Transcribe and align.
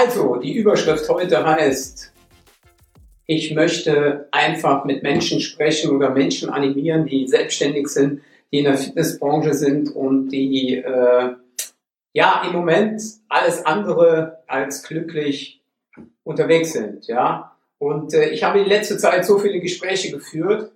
Also, 0.00 0.36
die 0.36 0.52
Überschrift 0.52 1.08
heute 1.08 1.44
heißt, 1.44 2.12
ich 3.26 3.52
möchte 3.52 4.28
einfach 4.30 4.84
mit 4.84 5.02
Menschen 5.02 5.40
sprechen 5.40 5.90
oder 5.90 6.10
Menschen 6.10 6.50
animieren, 6.50 7.06
die 7.06 7.26
selbstständig 7.26 7.88
sind, 7.88 8.20
die 8.52 8.58
in 8.58 8.64
der 8.66 8.78
Fitnessbranche 8.78 9.54
sind 9.54 9.90
und 9.90 10.28
die 10.28 10.76
äh, 10.76 11.34
ja 12.12 12.42
im 12.46 12.52
Moment 12.52 13.02
alles 13.28 13.66
andere 13.66 14.38
als 14.46 14.84
glücklich 14.84 15.60
unterwegs 16.22 16.74
sind. 16.74 17.08
Ja, 17.08 17.56
und 17.78 18.14
äh, 18.14 18.28
ich 18.28 18.44
habe 18.44 18.60
in 18.60 18.68
letzter 18.68 18.98
Zeit 18.98 19.26
so 19.26 19.38
viele 19.38 19.58
Gespräche 19.58 20.12
geführt, 20.12 20.70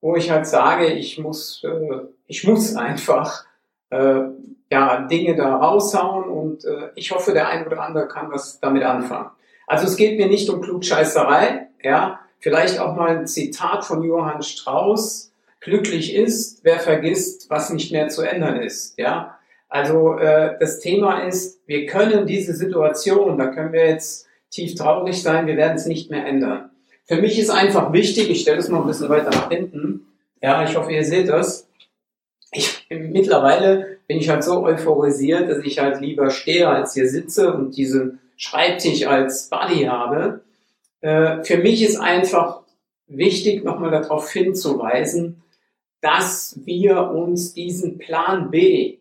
wo 0.00 0.16
ich 0.16 0.30
halt 0.30 0.46
sage, 0.46 0.86
ich 0.86 1.18
muss, 1.18 1.62
äh, 1.62 1.98
ich 2.26 2.44
muss 2.44 2.74
einfach 2.76 3.44
äh, 3.92 4.22
ja, 4.70 5.02
Dinge 5.02 5.36
da 5.36 5.56
raushauen 5.56 6.24
und 6.24 6.64
äh, 6.64 6.88
ich 6.94 7.12
hoffe, 7.12 7.32
der 7.32 7.48
ein 7.48 7.66
oder 7.66 7.82
andere 7.82 8.08
kann 8.08 8.30
was 8.30 8.58
damit 8.58 8.82
anfangen. 8.82 9.30
Also 9.66 9.86
es 9.86 9.96
geht 9.96 10.18
mir 10.18 10.28
nicht 10.28 10.48
um 10.48 10.62
Klugscheißerei, 10.62 11.68
ja, 11.82 12.20
vielleicht 12.38 12.80
auch 12.80 12.96
mal 12.96 13.18
ein 13.18 13.26
Zitat 13.26 13.84
von 13.84 14.02
Johann 14.02 14.42
Strauss, 14.42 15.32
glücklich 15.60 16.14
ist, 16.14 16.64
wer 16.64 16.80
vergisst, 16.80 17.50
was 17.50 17.70
nicht 17.70 17.92
mehr 17.92 18.08
zu 18.08 18.22
ändern 18.22 18.56
ist, 18.56 18.98
ja. 18.98 19.38
Also 19.68 20.18
äh, 20.18 20.56
das 20.58 20.80
Thema 20.80 21.20
ist, 21.20 21.60
wir 21.66 21.86
können 21.86 22.26
diese 22.26 22.54
Situation, 22.54 23.38
da 23.38 23.48
können 23.48 23.72
wir 23.72 23.88
jetzt 23.88 24.26
tief 24.50 24.74
traurig 24.74 25.22
sein, 25.22 25.46
wir 25.46 25.56
werden 25.56 25.76
es 25.76 25.86
nicht 25.86 26.10
mehr 26.10 26.26
ändern. 26.26 26.70
Für 27.04 27.16
mich 27.16 27.38
ist 27.38 27.50
einfach 27.50 27.92
wichtig, 27.92 28.30
ich 28.30 28.40
stelle 28.40 28.58
es 28.58 28.68
mal 28.68 28.80
ein 28.80 28.86
bisschen 28.86 29.08
weiter 29.08 29.30
nach 29.30 29.50
hinten, 29.50 30.06
ja, 30.42 30.64
ich 30.64 30.76
hoffe, 30.76 30.92
ihr 30.92 31.04
seht 31.04 31.28
das, 31.28 31.68
mittlerweile 32.98 33.98
bin 34.06 34.18
ich 34.18 34.28
halt 34.28 34.44
so 34.44 34.64
euphorisiert, 34.64 35.48
dass 35.48 35.64
ich 35.64 35.78
halt 35.78 36.00
lieber 36.00 36.30
stehe, 36.30 36.68
als 36.68 36.94
hier 36.94 37.08
sitze 37.08 37.52
und 37.52 37.76
diesen 37.76 38.20
Schreibtisch 38.36 39.06
als 39.06 39.48
Buddy 39.48 39.84
habe. 39.84 40.40
Äh, 41.00 41.44
für 41.44 41.58
mich 41.58 41.82
ist 41.82 41.98
einfach 41.98 42.62
wichtig, 43.06 43.64
nochmal 43.64 43.90
darauf 43.90 44.30
hinzuweisen, 44.30 45.42
dass 46.00 46.58
wir 46.64 47.10
uns 47.10 47.54
diesen 47.54 47.98
Plan 47.98 48.50
B 48.50 48.98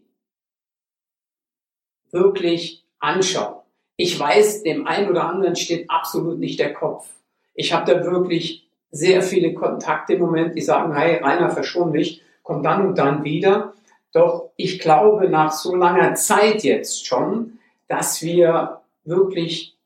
wirklich 2.12 2.84
anschauen. 3.00 3.56
Ich 3.95 4.19
weiß, 4.19 4.64
dem 4.64 4.86
einen 4.86 5.09
oder 5.09 5.28
anderen 5.28 5.56
steht 5.56 5.89
absolut 5.89 6.39
nicht 6.39 6.59
der 6.59 6.73
Kopf. 6.73 7.09
Ich 7.53 7.73
habe 7.73 7.92
da 7.92 8.03
wirklich 8.06 8.67
sehr 8.92 9.22
viele 9.22 9.53
Kontakte 9.53 10.14
im 10.14 10.19
Moment, 10.19 10.56
die 10.56 10.62
sagen, 10.62 10.95
hey, 10.95 11.17
Rainer, 11.17 11.50
verschon 11.50 11.92
mich 11.92 12.22
kommt 12.44 12.66
dann 12.66 12.88
und 12.88 12.97
dann 12.97 13.23
wieder. 13.23 13.73
Doch 14.13 14.51
ich 14.57 14.79
glaube 14.79 15.29
nach 15.29 15.51
so 15.51 15.75
langer 15.75 16.15
Zeit 16.15 16.63
jetzt 16.63 17.05
schon, 17.05 17.59
dass 17.87 18.21
wir 18.21 18.81
wirklich 19.03 19.77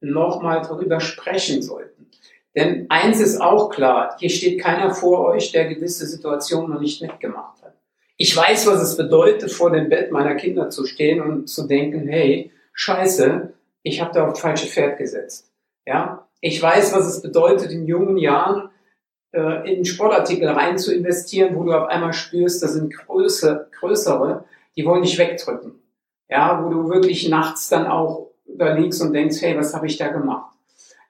nochmal 0.00 0.62
darüber 0.62 1.00
sprechen 1.00 1.62
sollten. 1.62 2.10
Denn 2.54 2.86
eins 2.88 3.20
ist 3.20 3.40
auch 3.40 3.68
klar, 3.68 4.16
hier 4.18 4.30
steht 4.30 4.60
keiner 4.60 4.94
vor 4.94 5.26
euch, 5.26 5.52
der 5.52 5.66
gewisse 5.66 6.06
Situationen 6.06 6.70
noch 6.70 6.80
nicht 6.80 7.02
mitgemacht 7.02 7.62
hat. 7.62 7.74
Ich 8.16 8.36
weiß, 8.36 8.68
was 8.68 8.80
es 8.80 8.96
bedeutet, 8.96 9.50
vor 9.50 9.72
dem 9.72 9.88
Bett 9.88 10.12
meiner 10.12 10.36
Kinder 10.36 10.70
zu 10.70 10.86
stehen 10.86 11.20
und 11.20 11.48
zu 11.48 11.66
denken, 11.66 12.06
hey, 12.06 12.52
scheiße, 12.72 13.52
ich 13.82 14.00
habe 14.00 14.12
da 14.14 14.28
auf 14.28 14.38
falsche 14.38 14.68
Pferd 14.68 14.98
gesetzt. 14.98 15.50
Ja, 15.84 16.28
ich 16.40 16.62
weiß, 16.62 16.94
was 16.94 17.06
es 17.06 17.22
bedeutet, 17.22 17.72
in 17.72 17.86
jungen 17.86 18.18
Jahren 18.18 18.70
äh, 19.34 19.74
in 19.74 19.84
Sportartikel 19.84 20.48
rein 20.48 20.78
zu 20.78 20.94
investieren, 20.94 21.56
wo 21.56 21.64
du 21.64 21.72
auf 21.72 21.88
einmal 21.88 22.12
spürst, 22.12 22.62
das 22.62 22.74
sind 22.74 22.94
größere, 22.94 23.68
größere, 23.78 24.44
die 24.76 24.84
wollen 24.84 25.02
dich 25.02 25.18
wegdrücken. 25.18 25.72
Ja, 26.28 26.64
wo 26.64 26.68
du 26.70 26.88
wirklich 26.88 27.28
nachts 27.28 27.68
dann 27.68 27.86
auch 27.86 28.30
da 28.46 28.74
liegst 28.74 29.02
und 29.02 29.12
denkst, 29.12 29.42
hey, 29.42 29.56
was 29.56 29.74
habe 29.74 29.86
ich 29.86 29.96
da 29.96 30.08
gemacht? 30.08 30.54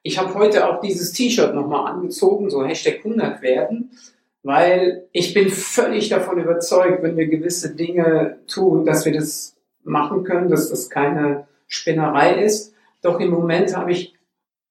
Ich 0.03 0.19
habe 0.19 0.33
heute 0.35 0.67
auch 0.67 0.81
dieses 0.81 1.13
T-Shirt 1.13 1.55
nochmal 1.55 1.91
angezogen, 1.91 2.49
so 2.49 2.65
Hashtag 2.65 2.97
100 3.05 3.41
werden, 3.41 3.91
weil 4.43 5.07
ich 5.11 5.33
bin 5.33 5.49
völlig 5.49 6.09
davon 6.09 6.39
überzeugt, 6.39 7.01
wenn 7.01 7.17
wir 7.17 7.27
gewisse 7.27 7.75
Dinge 7.75 8.39
tun, 8.47 8.85
dass 8.85 9.05
wir 9.05 9.13
das 9.13 9.55
machen 9.83 10.23
können, 10.23 10.49
dass 10.49 10.69
das 10.69 10.89
keine 10.89 11.47
Spinnerei 11.67 12.43
ist. 12.43 12.73
Doch 13.01 13.19
im 13.19 13.31
Moment 13.31 13.75
habe 13.75 13.91
ich 13.91 14.13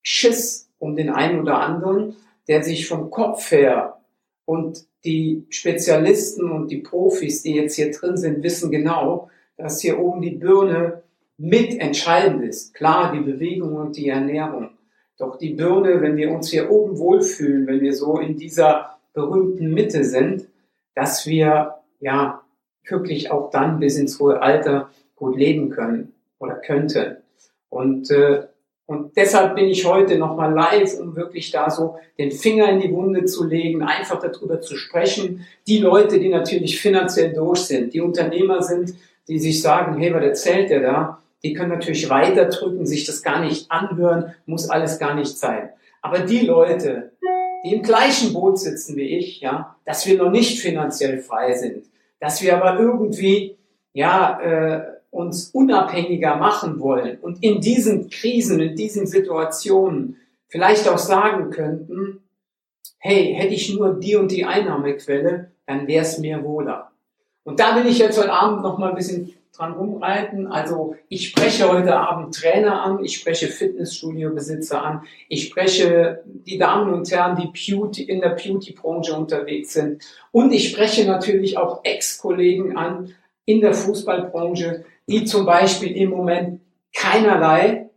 Schiss 0.03 0.69
um 0.78 0.94
den 0.97 1.10
einen 1.10 1.41
oder 1.41 1.60
anderen, 1.60 2.16
der 2.49 2.62
sich 2.62 2.88
vom 2.88 3.10
Kopf 3.10 3.50
her 3.50 4.00
und 4.44 4.84
die 5.05 5.47
Spezialisten 5.50 6.50
und 6.50 6.71
die 6.71 6.78
Profis, 6.78 7.43
die 7.43 7.55
jetzt 7.55 7.77
hier 7.77 7.91
drin 7.91 8.16
sind, 8.16 8.43
wissen 8.43 8.71
genau, 8.71 9.31
dass 9.56 9.81
hier 9.81 9.99
oben 9.99 10.22
die 10.22 10.37
Birne 10.37 11.03
mitentscheidend 11.37 12.44
ist. 12.44 12.75
Klar, 12.75 13.12
die 13.12 13.21
Bewegung 13.21 13.77
und 13.77 13.97
die 13.97 14.09
Ernährung. 14.09 14.71
Doch 15.19 15.37
die 15.37 15.55
Birne, 15.55 16.00
wenn 16.00 16.16
wir 16.16 16.31
uns 16.32 16.50
hier 16.50 16.71
oben 16.71 16.99
wohlfühlen, 16.99 17.66
wenn 17.66 17.81
wir 17.81 17.94
so 17.94 18.19
in 18.19 18.37
dieser 18.37 18.99
berühmten 19.12 19.72
Mitte 19.72 20.05
sind, 20.05 20.49
dass 20.94 21.26
wir 21.26 21.76
ja 22.00 22.43
wirklich 22.87 23.31
auch 23.31 23.50
dann 23.50 23.78
bis 23.78 23.97
ins 23.97 24.19
hohe 24.19 24.43
Alter 24.43 24.91
gut 25.15 25.37
leben 25.37 25.71
können 25.71 26.15
oder 26.38 26.56
könnten. 26.56 27.16
Und 27.69 28.11
äh, 28.11 28.47
und 28.87 29.17
deshalb 29.17 29.56
bin 29.56 29.67
ich 29.67 29.87
heute 29.87 30.19
nochmal 30.19 30.53
live, 30.53 30.99
um 31.00 31.17
wirklich 31.17 31.50
da 31.50 31.71
so 31.71 31.97
den 32.19 32.31
Finger 32.31 32.69
in 32.69 32.81
die 32.81 32.93
Wunde 32.93 33.25
zu 33.25 33.45
legen, 33.45 33.83
einfach 33.83 34.21
darüber 34.21 34.61
zu 34.61 34.77
sprechen. 34.77 35.47
Die 35.67 35.78
Leute, 35.78 36.21
die 36.21 36.28
natürlich 36.28 36.78
finanziell 36.81 37.33
durch 37.33 37.61
sind, 37.61 37.94
die 37.94 38.03
Unternehmer 38.03 38.62
sind, 38.62 38.94
die 39.27 39.39
sich 39.39 39.62
sagen, 39.62 39.99
hey, 39.99 40.12
was 40.12 40.23
erzählt 40.23 40.69
der 40.69 40.81
da? 40.81 41.19
Die 41.43 41.55
können 41.55 41.71
natürlich 41.71 42.11
weiterdrücken, 42.11 42.87
sich 42.87 43.06
das 43.06 43.23
gar 43.23 43.41
nicht 43.41 43.71
anhören, 43.71 44.34
muss 44.44 44.69
alles 44.69 44.99
gar 44.99 45.15
nicht 45.15 45.39
sein. 45.39 45.71
Aber 46.03 46.21
die 46.21 46.41
Leute, 46.41 47.12
die 47.65 47.75
im 47.75 47.83
gleichen 47.83 48.34
Boot 48.34 48.59
sitzen 48.59 48.97
wie 48.97 49.17
ich, 49.17 49.41
ja, 49.41 49.77
dass 49.87 50.06
wir 50.06 50.19
noch 50.19 50.31
nicht 50.31 50.61
finanziell 50.61 51.19
frei 51.19 51.55
sind, 51.55 51.87
dass 52.21 52.43
wir 52.43 52.56
aber 52.56 52.78
irgendwie, 52.78 53.56
ja, 53.94 54.41
äh, 54.41 54.94
uns 55.14 55.50
unabhängiger 55.50 56.36
machen 56.36 56.80
wollen 56.80 57.19
und 57.20 57.42
in 57.42 57.60
diesen 57.60 58.10
Krisen, 58.10 58.60
in 58.60 58.75
diesen 58.75 59.06
Situationen 59.06 60.16
vielleicht 60.48 60.88
auch 60.88 60.98
sagen 60.98 61.50
könnten, 61.50 62.20
hey, 62.98 63.34
hätte 63.34 63.54
ich 63.54 63.72
nur 63.75 63.94
die 63.94 64.16
und 64.16 64.32
die 64.32 64.44
Einnahmequelle, 64.44 65.52
dann 65.66 65.86
wäre 65.86 66.02
es 66.02 66.19
mir 66.19 66.42
wohler. 66.42 66.91
Und 67.44 67.60
da 67.60 67.76
will 67.76 67.86
ich 67.86 67.98
jetzt 67.98 68.19
heute 68.19 68.32
Abend 68.32 68.62
noch 68.62 68.78
mal 68.78 68.91
ein 68.91 68.97
bisschen 68.97 69.34
dran 69.56 69.75
rumreiten. 69.75 70.48
Also 70.48 70.97
ich 71.08 71.28
spreche 71.28 71.70
heute 71.70 71.96
Abend 71.96 72.34
Trainer 72.34 72.82
an, 72.82 73.04
ich 73.04 73.16
spreche 73.16 73.46
Fitnessstudio-Besitzer 73.46 74.82
an, 74.82 75.02
ich 75.28 75.46
spreche 75.46 76.25
die 76.26 76.58
Damen 76.58 76.92
und 76.92 77.10
Herren, 77.10 77.36
die 77.36 77.52
Beauty, 77.52 78.02
in 78.02 78.20
der 78.20 78.31
Beauty-Branche 78.31 79.14
unterwegs 79.14 79.75
sind. 79.75 80.02
Und 80.32 80.52
ich 80.52 80.70
spreche 80.70 81.06
natürlich 81.06 81.56
auch 81.56 81.84
Ex-Kollegen 81.84 82.76
an 82.76 83.14
in 83.44 83.60
der 83.60 83.75
Fußballbranche, 83.75 84.84
die 85.09 85.25
zum 85.25 85.47
Beispiel 85.47 85.97
im 85.97 86.10
Moment 86.10 86.60
keinerlei 86.94 87.91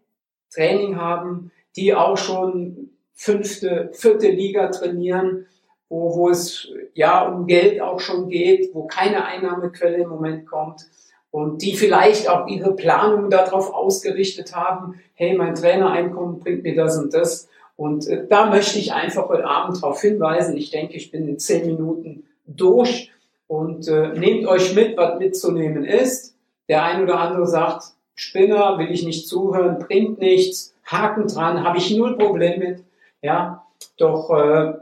Training 0.53 0.97
haben, 0.97 1.51
die 1.75 1.93
auch 1.93 2.17
schon 2.17 2.91
fünfte, 3.13 3.89
vierte 3.93 4.29
Liga 4.29 4.67
trainieren, 4.67 5.45
wo, 5.89 6.15
wo 6.15 6.29
es 6.29 6.69
ja 6.93 7.27
um 7.27 7.47
Geld 7.47 7.81
auch 7.81 7.99
schon 7.99 8.29
geht, 8.29 8.73
wo 8.73 8.87
keine 8.87 9.25
Einnahmequelle 9.25 9.97
im 9.97 10.09
Moment 10.09 10.47
kommt 10.47 10.85
und 11.31 11.61
die 11.61 11.75
vielleicht 11.75 12.29
auch 12.29 12.47
ihre 12.47 12.75
Planung 12.75 13.29
darauf 13.29 13.73
ausgerichtet 13.73 14.55
haben, 14.55 14.99
hey, 15.13 15.35
mein 15.35 15.55
Trainereinkommen 15.55 16.39
bringt 16.39 16.63
mir 16.63 16.75
das 16.75 16.97
und 16.97 17.13
das. 17.13 17.47
Und 17.75 18.07
äh, 18.07 18.25
da 18.27 18.49
möchte 18.49 18.79
ich 18.79 18.93
einfach 18.93 19.29
heute 19.29 19.45
Abend 19.45 19.77
darauf 19.77 20.01
hinweisen. 20.01 20.57
Ich 20.57 20.71
denke, 20.71 20.95
ich 20.95 21.11
bin 21.11 21.27
in 21.27 21.37
zehn 21.37 21.65
Minuten 21.65 22.23
durch 22.47 23.11
und 23.47 23.87
äh, 23.87 24.09
nehmt 24.17 24.47
euch 24.47 24.73
mit, 24.73 24.97
was 24.97 25.19
mitzunehmen 25.19 25.85
ist. 25.85 26.35
Der 26.69 26.83
ein 26.83 27.03
oder 27.03 27.19
andere 27.19 27.47
sagt, 27.47 27.83
Spinner, 28.15 28.77
will 28.77 28.91
ich 28.91 29.03
nicht 29.03 29.27
zuhören, 29.27 29.79
bringt 29.79 30.19
nichts, 30.19 30.75
Haken 30.85 31.27
dran, 31.27 31.63
habe 31.63 31.77
ich 31.77 31.95
null 31.95 32.17
Problem 32.17 32.59
mit. 32.59 32.83
Ja, 33.21 33.65
doch 33.97 34.29
äh, 34.31 34.73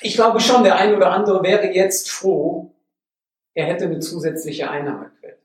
ich 0.00 0.14
glaube 0.14 0.40
schon, 0.40 0.62
der 0.62 0.76
ein 0.76 0.94
oder 0.94 1.10
andere 1.10 1.42
wäre 1.42 1.66
jetzt 1.72 2.10
froh, 2.10 2.70
er 3.54 3.66
hätte 3.66 3.86
eine 3.86 3.98
zusätzliche 3.98 4.70
Einnahmequelle. 4.70 5.38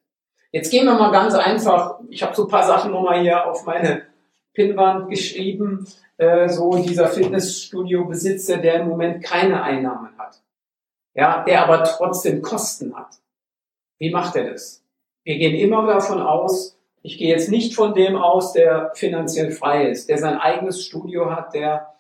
Jetzt 0.52 0.70
gehen 0.70 0.86
wir 0.86 0.94
mal 0.94 1.12
ganz 1.12 1.34
einfach, 1.34 2.00
ich 2.10 2.22
habe 2.22 2.36
so 2.36 2.44
ein 2.44 2.50
paar 2.50 2.66
Sachen 2.66 2.92
nochmal 2.92 3.22
hier 3.22 3.48
auf 3.48 3.66
meine 3.66 4.04
Pinnwand 4.54 5.10
geschrieben, 5.10 5.88
äh, 6.18 6.48
so 6.48 6.78
dieser 6.78 7.08
Fitnessstudio-Besitzer, 7.08 8.58
der 8.58 8.82
im 8.82 8.90
Moment 8.90 9.24
keine 9.24 9.64
Einnahmen 9.64 10.16
hat. 10.18 10.44
Ja, 11.16 11.44
der 11.44 11.64
aber 11.64 11.84
trotzdem 11.84 12.44
Kosten 12.44 12.96
hat. 12.96 13.20
Wie 13.98 14.12
macht 14.12 14.36
er 14.36 14.52
das? 14.52 14.83
Wir 15.24 15.38
gehen 15.38 15.56
immer 15.56 15.86
davon 15.88 16.22
aus, 16.22 16.78
ich 17.02 17.18
gehe 17.18 17.30
jetzt 17.30 17.50
nicht 17.50 17.76
von 17.76 17.94
dem 17.94 18.16
aus, 18.16 18.54
der 18.54 18.92
finanziell 18.96 19.52
frei 19.52 19.90
ist, 19.90 20.10
der 20.10 20.18
sein 20.18 20.38
eigenes 20.38 20.86
Studio 20.86 21.30
hat, 21.30 21.54
der 21.54 21.94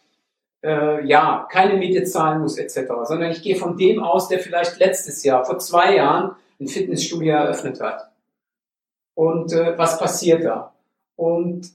äh, 0.63 1.05
ja 1.05 1.47
keine 1.51 1.77
Miete 1.77 2.03
zahlen 2.05 2.41
muss 2.41 2.57
etc., 2.57 2.81
sondern 3.03 3.31
ich 3.31 3.41
gehe 3.41 3.55
von 3.55 3.77
dem 3.77 4.01
aus, 4.01 4.29
der 4.29 4.39
vielleicht 4.39 4.79
letztes 4.79 5.23
Jahr, 5.23 5.45
vor 5.45 5.59
zwei 5.59 5.95
Jahren, 5.95 6.35
ein 6.59 6.67
Fitnessstudio 6.67 7.33
eröffnet 7.33 7.81
hat. 7.81 8.11
Und 9.15 9.51
äh, 9.51 9.77
was 9.77 9.99
passiert 9.99 10.45
da? 10.45 10.73
Und 11.15 11.69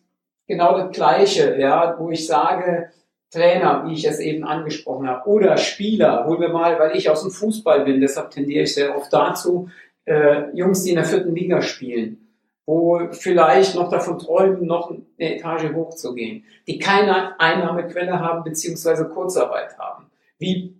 genau 0.46 0.78
das 0.78 0.92
Gleiche, 0.92 1.58
ja, 1.58 1.96
wo 1.98 2.10
ich 2.10 2.26
sage, 2.26 2.90
Trainer, 3.30 3.84
wie 3.86 3.92
ich 3.92 4.06
es 4.06 4.20
eben 4.20 4.44
angesprochen 4.44 5.06
habe, 5.06 5.28
oder 5.28 5.58
Spieler, 5.58 6.24
holen 6.24 6.40
wir 6.40 6.48
mal, 6.48 6.78
weil 6.78 6.96
ich 6.96 7.10
aus 7.10 7.22
dem 7.22 7.30
Fußball 7.30 7.84
bin, 7.84 8.00
deshalb 8.00 8.30
tendiere 8.30 8.62
ich 8.62 8.74
sehr 8.74 8.96
oft 8.96 9.12
dazu, 9.12 9.68
äh, 10.08 10.50
Jungs, 10.55 10.82
die 10.82 10.90
in 10.90 10.96
der 10.96 11.05
vierten 11.05 11.34
Liga 11.34 11.62
spielen, 11.62 12.28
wo 12.66 13.00
vielleicht 13.12 13.75
noch 13.75 13.90
davon 13.90 14.19
träumen, 14.19 14.66
noch 14.66 14.90
eine 14.90 15.37
Etage 15.37 15.72
hochzugehen, 15.75 16.44
die 16.66 16.78
keine 16.78 17.38
Einnahmequelle 17.40 18.19
haben, 18.19 18.44
beziehungsweise 18.44 19.08
Kurzarbeit 19.08 19.78
haben. 19.78 20.06
Wie 20.38 20.75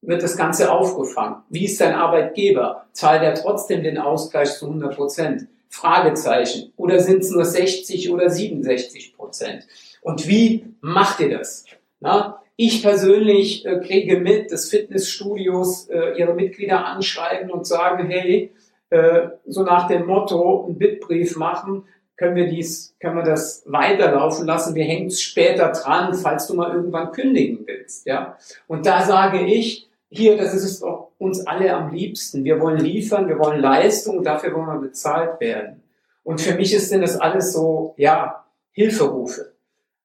wird 0.00 0.22
das 0.22 0.36
Ganze 0.36 0.72
aufgefangen? 0.72 1.42
Wie 1.48 1.64
ist 1.64 1.80
dein 1.80 1.94
Arbeitgeber? 1.94 2.86
Zahlt 2.92 3.22
er 3.22 3.34
trotzdem 3.34 3.82
den 3.82 3.98
Ausgleich 3.98 4.52
zu 4.54 4.66
100 4.66 4.96
Prozent? 4.96 5.48
Fragezeichen. 5.68 6.72
Oder 6.76 7.00
sind 7.00 7.22
es 7.22 7.30
nur 7.30 7.44
60 7.44 8.10
oder 8.10 8.30
67 8.30 9.14
Prozent? 9.14 9.66
Und 10.00 10.26
wie 10.28 10.74
macht 10.80 11.20
ihr 11.20 11.38
das? 11.38 11.64
Na, 12.00 12.42
ich 12.60 12.82
persönlich 12.82 13.64
äh, 13.64 13.78
kriege 13.78 14.18
mit, 14.18 14.50
dass 14.50 14.68
Fitnessstudios 14.68 15.88
äh, 15.90 16.18
ihre 16.18 16.34
Mitglieder 16.34 16.84
anschreiben 16.84 17.52
und 17.52 17.64
sagen, 17.64 18.08
hey, 18.08 18.52
äh, 18.90 19.28
so 19.46 19.62
nach 19.62 19.86
dem 19.86 20.06
Motto, 20.06 20.64
einen 20.64 20.76
Bitbrief 20.76 21.36
machen, 21.36 21.84
können 22.16 22.34
wir 22.34 22.48
dies, 22.48 22.96
können 22.98 23.14
wir 23.14 23.22
das 23.22 23.62
weiterlaufen 23.66 24.44
lassen. 24.44 24.74
Wir 24.74 24.82
hängen 24.84 25.06
es 25.06 25.22
später 25.22 25.68
dran, 25.68 26.14
falls 26.14 26.48
du 26.48 26.54
mal 26.54 26.74
irgendwann 26.74 27.12
kündigen 27.12 27.60
willst, 27.64 28.06
ja. 28.06 28.36
Und 28.66 28.86
da 28.86 29.02
sage 29.02 29.46
ich, 29.46 29.88
hier, 30.10 30.36
das 30.36 30.52
ist 30.52 30.64
es 30.64 30.80
doch 30.80 31.12
uns 31.18 31.46
alle 31.46 31.72
am 31.72 31.94
liebsten. 31.94 32.42
Wir 32.42 32.58
wollen 32.60 32.80
liefern, 32.80 33.28
wir 33.28 33.38
wollen 33.38 33.60
Leistung, 33.60 34.24
dafür 34.24 34.52
wollen 34.54 34.66
wir 34.66 34.88
bezahlt 34.88 35.40
werden. 35.40 35.84
Und 36.24 36.40
für 36.40 36.56
mich 36.56 36.74
ist 36.74 36.90
denn 36.90 37.02
das 37.02 37.20
alles 37.20 37.52
so, 37.52 37.94
ja, 37.96 38.46
Hilferufe. 38.72 39.52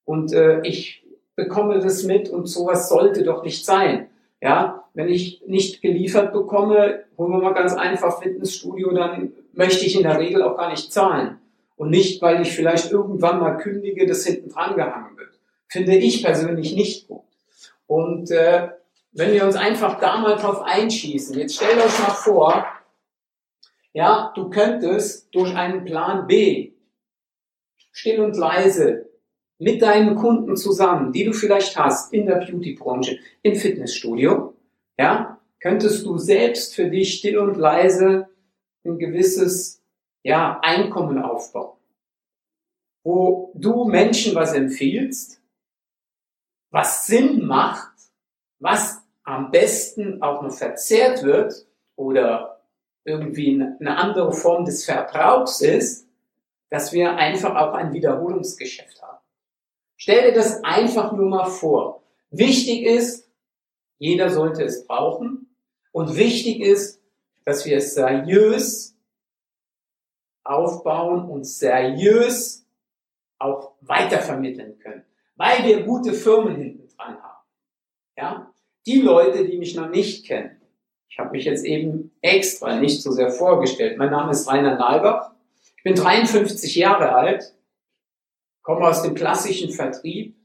Und 0.05 0.33
äh, 0.33 0.61
ich 0.61 1.02
bekomme 1.35 1.79
das 1.79 2.03
mit 2.03 2.29
und 2.29 2.47
sowas 2.47 2.89
sollte 2.89 3.23
doch 3.23 3.43
nicht 3.43 3.65
sein. 3.65 4.09
Ja, 4.41 4.83
wenn 4.93 5.07
ich 5.07 5.41
nicht 5.47 5.81
geliefert 5.81 6.33
bekomme, 6.33 7.05
holen 7.17 7.31
wir 7.31 7.41
mal 7.41 7.53
ganz 7.53 7.73
einfach 7.73 8.21
Fitnessstudio, 8.21 8.91
dann 8.93 9.33
möchte 9.53 9.85
ich 9.85 9.95
in 9.95 10.03
der 10.03 10.19
Regel 10.19 10.43
auch 10.43 10.57
gar 10.57 10.69
nicht 10.69 10.91
zahlen. 10.91 11.39
Und 11.75 11.89
nicht, 11.89 12.21
weil 12.21 12.41
ich 12.41 12.51
vielleicht 12.51 12.91
irgendwann 12.91 13.39
mal 13.39 13.57
kündige, 13.57 14.05
das 14.05 14.25
hinten 14.25 14.49
dran 14.49 14.75
gehangen 14.75 15.17
wird. 15.17 15.39
Finde 15.67 15.95
ich 15.95 16.23
persönlich 16.23 16.75
nicht 16.75 17.07
gut. 17.07 17.23
Und 17.87 18.29
äh, 18.31 18.69
wenn 19.11 19.33
wir 19.33 19.45
uns 19.45 19.55
einfach 19.55 19.99
da 19.99 20.17
mal 20.17 20.35
drauf 20.35 20.61
einschießen, 20.61 21.37
jetzt 21.37 21.55
stellt 21.55 21.77
euch 21.77 21.99
mal 21.99 22.13
vor, 22.13 22.65
ja, 23.93 24.31
du 24.35 24.49
könntest 24.49 25.33
durch 25.33 25.55
einen 25.55 25.85
Plan 25.85 26.27
B 26.27 26.73
still 27.91 28.21
und 28.21 28.35
leise 28.35 29.09
mit 29.63 29.81
deinen 29.81 30.15
Kunden 30.15 30.55
zusammen, 30.57 31.11
die 31.11 31.23
du 31.23 31.33
vielleicht 31.33 31.77
hast 31.77 32.13
in 32.13 32.25
der 32.25 32.35
Beauty-Branche, 32.35 33.17
im 33.41 33.55
Fitnessstudio, 33.55 34.53
ja, 34.97 35.39
könntest 35.59 36.05
du 36.05 36.17
selbst 36.17 36.75
für 36.75 36.89
dich 36.89 37.15
still 37.15 37.37
und 37.37 37.55
leise 37.55 38.27
ein 38.85 38.99
gewisses 38.99 39.81
ja, 40.23 40.59
Einkommen 40.61 41.17
aufbauen, 41.19 41.77
wo 43.03 43.51
du 43.55 43.85
Menschen 43.85 44.35
was 44.35 44.53
empfiehlst, 44.53 45.41
was 46.69 47.07
Sinn 47.07 47.45
macht, 47.45 47.93
was 48.59 49.01
am 49.23 49.51
besten 49.51 50.21
auch 50.21 50.41
noch 50.41 50.53
verzehrt 50.53 51.23
wird 51.23 51.65
oder 51.95 52.61
irgendwie 53.05 53.61
eine 53.61 53.97
andere 53.97 54.33
Form 54.33 54.65
des 54.65 54.85
Verbrauchs 54.85 55.61
ist, 55.61 56.07
dass 56.69 56.91
wir 56.91 57.15
einfach 57.15 57.55
auch 57.55 57.73
ein 57.73 57.93
Wiederholungsgeschäft 57.93 59.01
haben. 59.01 59.22
Stell 60.03 60.31
dir 60.31 60.33
das 60.33 60.61
einfach 60.65 61.13
nur 61.13 61.29
mal 61.29 61.45
vor. 61.45 62.03
Wichtig 62.29 62.83
ist, 62.83 63.31
jeder 63.99 64.29
sollte 64.29 64.61
es 64.63 64.85
brauchen. 64.85 65.55
Und 65.93 66.17
wichtig 66.17 66.59
ist, 66.59 67.01
dass 67.45 67.65
wir 67.65 67.77
es 67.77 67.93
seriös 67.93 68.97
aufbauen 70.43 71.29
und 71.29 71.45
seriös 71.45 72.65
auch 73.39 73.75
weitervermitteln 73.79 74.77
können, 74.79 75.05
weil 75.37 75.63
wir 75.63 75.83
gute 75.83 76.11
Firmen 76.11 76.57
hinten 76.57 76.89
dran 76.97 77.23
haben. 77.23 77.47
Ja? 78.17 78.53
Die 78.85 78.99
Leute, 78.99 79.45
die 79.45 79.57
mich 79.57 79.73
noch 79.73 79.87
nicht 79.87 80.27
kennen, 80.27 80.61
ich 81.07 81.17
habe 81.17 81.31
mich 81.31 81.45
jetzt 81.45 81.63
eben 81.63 82.11
extra 82.19 82.77
nicht 82.77 83.01
so 83.01 83.13
sehr 83.13 83.31
vorgestellt. 83.31 83.97
Mein 83.97 84.11
Name 84.11 84.31
ist 84.31 84.49
Rainer 84.49 84.75
Nalbach. 84.75 85.31
Ich 85.77 85.83
bin 85.83 85.95
53 85.95 86.75
Jahre 86.75 87.13
alt, 87.13 87.55
komme 88.63 88.87
aus 88.87 89.03
dem 89.03 89.13
klassischen 89.13 89.71
Vertrieb 89.71 90.35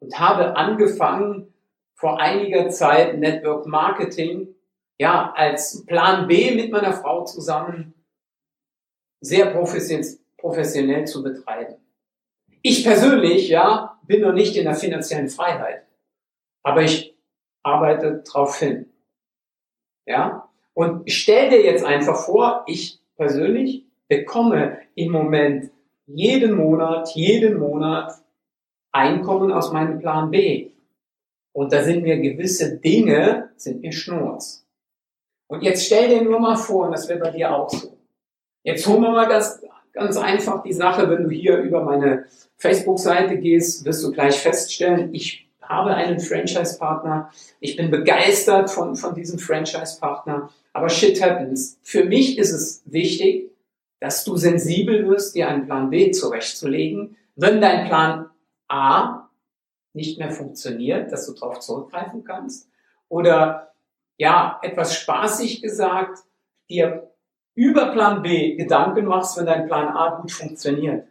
und 0.00 0.18
habe 0.18 0.56
angefangen 0.56 1.54
vor 1.94 2.18
einiger 2.18 2.70
Zeit 2.70 3.18
Network 3.18 3.66
Marketing 3.66 4.54
ja 4.98 5.32
als 5.36 5.84
Plan 5.86 6.26
B 6.26 6.54
mit 6.54 6.72
meiner 6.72 6.94
Frau 6.94 7.24
zusammen 7.24 7.94
sehr 9.20 9.46
professionell 10.36 11.06
zu 11.06 11.22
betreiben. 11.22 11.76
Ich 12.62 12.84
persönlich, 12.84 13.48
ja, 13.48 13.98
bin 14.06 14.22
noch 14.22 14.32
nicht 14.32 14.56
in 14.56 14.64
der 14.64 14.74
finanziellen 14.74 15.28
Freiheit, 15.28 15.86
aber 16.62 16.82
ich 16.82 17.14
arbeite 17.62 18.22
darauf 18.26 18.58
hin. 18.58 18.90
Ja, 20.06 20.48
und 20.74 21.10
stell 21.10 21.50
dir 21.50 21.62
jetzt 21.62 21.84
einfach 21.84 22.24
vor, 22.24 22.64
ich 22.66 23.00
persönlich 23.16 23.84
bekomme 24.08 24.78
im 24.94 25.12
Moment 25.12 25.70
jeden 26.14 26.54
Monat, 26.54 27.14
jeden 27.14 27.58
Monat 27.58 28.12
Einkommen 28.92 29.52
aus 29.52 29.72
meinem 29.72 30.00
Plan 30.00 30.30
B. 30.30 30.70
Und 31.52 31.72
da 31.72 31.82
sind 31.82 32.02
mir 32.02 32.18
gewisse 32.18 32.76
Dinge, 32.78 33.50
sind 33.56 33.82
mir 33.82 33.92
Schnurz. 33.92 34.66
Und 35.46 35.62
jetzt 35.62 35.86
stell 35.86 36.08
dir 36.08 36.22
nur 36.22 36.40
mal 36.40 36.56
vor, 36.56 36.86
und 36.86 36.92
das 36.92 37.08
wird 37.08 37.20
bei 37.20 37.30
dir 37.30 37.54
auch 37.54 37.70
so. 37.70 37.96
Jetzt 38.62 38.86
holen 38.86 39.02
wir 39.02 39.10
mal 39.10 39.28
ganz, 39.28 39.62
ganz 39.92 40.16
einfach 40.16 40.62
die 40.62 40.72
Sache, 40.72 41.08
wenn 41.08 41.24
du 41.24 41.30
hier 41.30 41.58
über 41.58 41.84
meine 41.84 42.26
Facebook-Seite 42.56 43.38
gehst, 43.38 43.84
wirst 43.84 44.04
du 44.04 44.12
gleich 44.12 44.38
feststellen, 44.38 45.14
ich 45.14 45.48
habe 45.62 45.94
einen 45.94 46.18
Franchise-Partner, 46.18 47.30
ich 47.60 47.76
bin 47.76 47.90
begeistert 47.90 48.70
von, 48.70 48.96
von 48.96 49.14
diesem 49.14 49.38
Franchise-Partner, 49.38 50.50
aber 50.72 50.88
shit 50.88 51.22
happens. 51.22 51.78
Für 51.82 52.04
mich 52.04 52.38
ist 52.38 52.52
es 52.52 52.82
wichtig, 52.86 53.49
dass 54.00 54.24
du 54.24 54.36
sensibel 54.36 55.06
wirst, 55.08 55.34
dir 55.34 55.48
einen 55.48 55.66
Plan 55.66 55.90
B 55.90 56.10
zurechtzulegen, 56.10 57.16
wenn 57.36 57.60
dein 57.60 57.86
Plan 57.86 58.30
A 58.68 59.28
nicht 59.92 60.18
mehr 60.18 60.30
funktioniert, 60.30 61.12
dass 61.12 61.26
du 61.26 61.34
darauf 61.34 61.60
zurückgreifen 61.60 62.24
kannst. 62.24 62.68
Oder 63.08 63.72
ja, 64.16 64.58
etwas 64.62 64.94
spaßig 64.96 65.62
gesagt, 65.62 66.20
dir 66.68 67.10
über 67.54 67.92
Plan 67.92 68.22
B 68.22 68.56
Gedanken 68.56 69.06
machst, 69.06 69.36
wenn 69.36 69.46
dein 69.46 69.66
Plan 69.66 69.88
A 69.88 70.20
gut 70.20 70.32
funktioniert. 70.32 71.06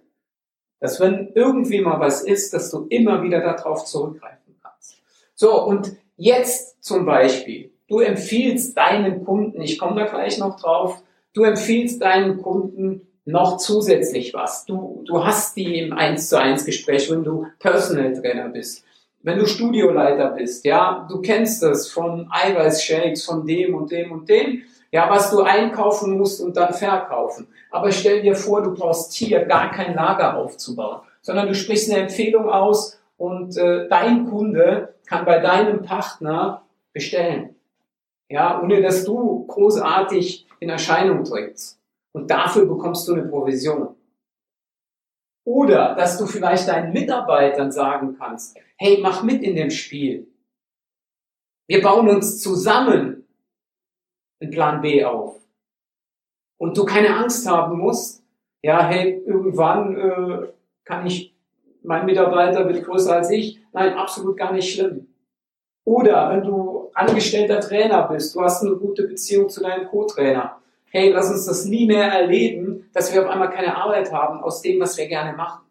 Dass 0.80 1.00
wenn 1.00 1.32
irgendwie 1.36 1.82
mal 1.82 2.00
was 2.00 2.24
ist, 2.24 2.54
dass 2.54 2.72
du 2.72 2.88
immer 2.90 3.22
wieder 3.22 3.42
darauf 3.42 3.86
zurückgreifen 3.86 4.58
kannst. 4.62 5.02
So, 5.36 5.64
und 5.64 5.98
jetzt 6.16 6.82
zum 6.84 7.06
Beispiel, 7.06 7.72
du 7.88 8.00
empfiehlst 8.00 8.78
deinen 8.78 9.26
Kunden, 9.26 9.62
ich 9.62 9.78
komme 9.78 10.02
da 10.02 10.08
gleich 10.08 10.38
noch 10.38 10.60
drauf, 10.60 11.04
du 11.34 11.44
empfiehlst 11.44 12.02
deinen 12.02 12.42
Kunden 12.42 13.08
noch 13.26 13.58
zusätzlich 13.58 14.34
was. 14.34 14.66
Du, 14.66 15.04
du 15.06 15.24
hast 15.24 15.56
die 15.56 15.80
im 15.80 15.94
1 15.94 16.30
zu 16.30 16.40
1 16.40 16.66
Gespräch, 16.66 17.10
wenn 17.12 17.24
du 17.24 17.46
Personal 17.60 18.14
Trainer 18.14 18.50
bist. 18.50 18.84
Wenn 19.22 19.38
du 19.38 19.46
Studioleiter 19.46 20.32
bist, 20.32 20.66
ja, 20.66 21.06
du 21.10 21.22
kennst 21.22 21.62
das 21.62 21.90
von 21.90 22.30
Eiweißshakes, 22.32 23.26
von 23.26 23.46
dem 23.46 23.76
und 23.76 23.92
dem 23.92 24.12
und 24.12 24.30
dem, 24.30 24.64
ja, 24.92 25.10
was 25.10 25.30
du 25.30 25.42
einkaufen 25.42 26.18
musst 26.18 26.42
und 26.42 26.58
dann 26.58 26.74
verkaufen. 26.74 27.48
Aber 27.70 27.92
stell 27.92 28.22
dir 28.22 28.36
vor, 28.36 28.64
du 28.64 28.74
brauchst 28.74 29.14
hier 29.14 29.46
gar 29.46 29.72
kein 29.72 29.94
Lager 29.94 30.38
aufzubauen, 30.38 31.02
sondern 31.22 31.48
du 31.48 31.54
sprichst 31.54 31.92
eine 31.92 32.04
Empfehlung 32.04 32.50
aus 32.50 33.00
und 33.18 33.58
äh, 33.58 33.88
dein 33.90 34.26
Kunde 34.28 34.96
kann 35.06 35.26
bei 35.26 35.40
deinem 35.40 35.84
Partner 35.84 36.64
bestellen. 36.94 37.56
Ja, 38.30 38.62
ohne 38.62 38.82
dass 38.82 39.04
du 39.04 39.46
großartig 39.48 40.48
in 40.60 40.70
Erscheinung 40.70 41.24
trittst. 41.24 41.80
Und 42.12 42.30
dafür 42.30 42.66
bekommst 42.66 43.08
du 43.08 43.14
eine 43.14 43.28
Provision. 43.28 43.96
Oder 45.46 45.96
dass 45.96 46.18
du 46.18 46.26
vielleicht 46.26 46.68
deinen 46.68 46.94
Mitarbeitern 46.94 47.72
sagen 47.72 48.18
kannst, 48.18 48.58
hey, 48.78 49.00
mach 49.02 49.24
mit 49.24 49.44
in 49.44 49.56
dem 49.56 49.70
Spiel. 49.70 50.28
Wir 51.68 51.82
bauen 51.82 52.10
uns 52.10 52.42
zusammen 52.42 53.28
einen 54.42 54.52
Plan 54.52 54.82
B 54.82 55.04
auf. 55.04 55.40
Und 56.58 56.78
du 56.78 56.86
keine 56.86 57.16
Angst 57.16 57.48
haben 57.48 57.78
musst, 57.78 58.24
ja, 58.62 58.86
hey, 58.86 59.24
irgendwann 59.26 59.98
äh, 59.98 60.48
kann 60.84 61.06
ich, 61.06 61.34
mein 61.84 62.06
Mitarbeiter 62.06 62.68
wird 62.68 62.84
größer 62.84 63.16
als 63.16 63.32
ich. 63.32 63.62
Nein, 63.72 63.94
absolut 63.94 64.38
gar 64.38 64.52
nicht 64.52 64.74
schlimm. 64.74 65.08
Oder 65.86 66.30
wenn 66.32 66.44
du 66.44 66.79
angestellter 67.00 67.60
Trainer 67.60 68.08
bist, 68.08 68.36
du 68.36 68.42
hast 68.42 68.64
eine 68.64 68.76
gute 68.76 69.04
Beziehung 69.04 69.50
zu 69.50 69.62
deinem 69.62 69.88
Co-Trainer. 69.88 70.62
Hey, 70.92 71.12
lass 71.12 71.30
uns 71.30 71.46
das 71.46 71.66
nie 71.66 71.86
mehr 71.86 72.06
erleben, 72.06 72.90
dass 72.94 73.14
wir 73.14 73.24
auf 73.24 73.30
einmal 73.30 73.52
keine 73.52 73.76
Arbeit 73.76 74.12
haben 74.12 74.42
aus 74.42 74.62
dem, 74.62 74.80
was 74.80 74.98
wir 74.98 75.08
gerne 75.08 75.38
machen. 75.38 75.66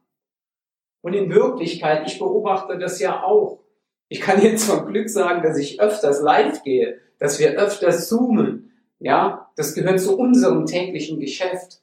Und 1.02 1.14
in 1.14 1.30
Wirklichkeit, 1.30 2.06
ich 2.06 2.18
beobachte 2.18 2.78
das 2.78 3.00
ja 3.00 3.22
auch. 3.22 3.60
Ich 4.08 4.20
kann 4.20 4.42
jetzt 4.42 4.64
von 4.64 4.86
Glück 4.86 5.08
sagen, 5.10 5.42
dass 5.42 5.58
ich 5.58 5.80
öfters 5.80 6.20
live 6.20 6.62
gehe, 6.62 7.00
dass 7.18 7.38
wir 7.38 7.50
öfters 7.58 8.08
zoomen. 8.08 8.72
Ja, 9.00 9.50
das 9.56 9.74
gehört 9.74 10.00
zu 10.00 10.18
unserem 10.18 10.66
täglichen 10.66 11.20
Geschäft. 11.20 11.82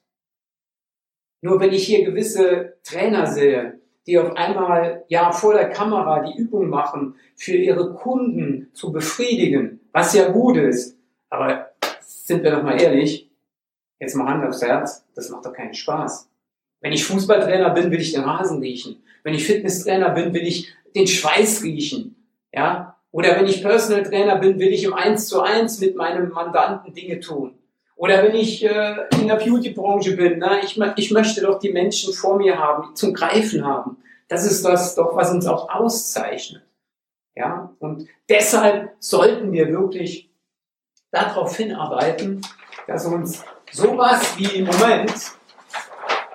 Nur 1.41 1.59
wenn 1.59 1.71
ich 1.71 1.85
hier 1.85 2.03
gewisse 2.03 2.77
Trainer 2.83 3.27
sehe, 3.27 3.79
die 4.07 4.19
auf 4.19 4.35
einmal 4.35 5.03
ja 5.07 5.31
vor 5.31 5.53
der 5.53 5.69
Kamera 5.69 6.21
die 6.21 6.37
Übung 6.37 6.69
machen, 6.69 7.15
für 7.35 7.55
ihre 7.55 7.93
Kunden 7.93 8.69
zu 8.73 8.91
befriedigen, 8.91 9.79
was 9.91 10.13
ja 10.13 10.29
gut 10.29 10.57
ist. 10.57 10.97
Aber 11.29 11.71
sind 12.01 12.43
wir 12.43 12.51
doch 12.51 12.63
mal 12.63 12.79
ehrlich, 12.79 13.29
jetzt 13.99 14.15
mal 14.15 14.27
Hand 14.27 14.45
aufs 14.45 14.61
Herz, 14.61 15.05
das 15.15 15.29
macht 15.29 15.45
doch 15.45 15.53
keinen 15.53 15.73
Spaß. 15.73 16.29
Wenn 16.81 16.93
ich 16.93 17.05
Fußballtrainer 17.05 17.71
bin, 17.71 17.91
will 17.91 18.01
ich 18.01 18.13
den 18.13 18.23
Rasen 18.23 18.59
riechen. 18.59 19.01
Wenn 19.23 19.33
ich 19.33 19.45
Fitnesstrainer 19.45 20.11
bin, 20.11 20.33
will 20.33 20.45
ich 20.45 20.71
den 20.95 21.07
Schweiß 21.07 21.63
riechen. 21.63 22.15
Ja? 22.53 22.95
Oder 23.11 23.37
wenn 23.37 23.47
ich 23.47 23.63
Personal 23.63 24.03
Trainer 24.03 24.37
bin, 24.37 24.59
will 24.59 24.73
ich 24.73 24.83
im 24.83 24.93
Eins 24.93 25.27
zu 25.27 25.41
eins 25.41 25.79
mit 25.79 25.95
meinem 25.95 26.29
Mandanten 26.29 26.93
Dinge 26.93 27.19
tun. 27.19 27.57
Oder 27.95 28.23
wenn 28.23 28.35
ich 28.35 28.63
äh, 28.63 28.95
in 29.19 29.27
der 29.27 29.35
Beauty-Branche 29.35 30.17
bin, 30.17 30.39
ne, 30.39 30.59
ich, 30.63 30.79
ich 30.97 31.11
möchte 31.11 31.41
doch 31.41 31.59
die 31.59 31.71
Menschen 31.71 32.13
vor 32.13 32.37
mir 32.37 32.59
haben, 32.59 32.95
zum 32.95 33.13
Greifen 33.13 33.65
haben. 33.65 33.97
Das 34.27 34.45
ist 34.45 34.65
das 34.65 34.95
doch, 34.95 35.15
was 35.15 35.31
uns 35.31 35.45
auch 35.45 35.69
auszeichnet. 35.69 36.63
Ja, 37.35 37.73
und 37.79 38.07
deshalb 38.29 38.93
sollten 38.99 39.51
wir 39.51 39.69
wirklich 39.69 40.29
darauf 41.11 41.55
hinarbeiten, 41.55 42.41
dass 42.87 43.05
uns 43.05 43.43
sowas 43.71 44.37
wie 44.37 44.57
im 44.57 44.65
Moment 44.65 45.13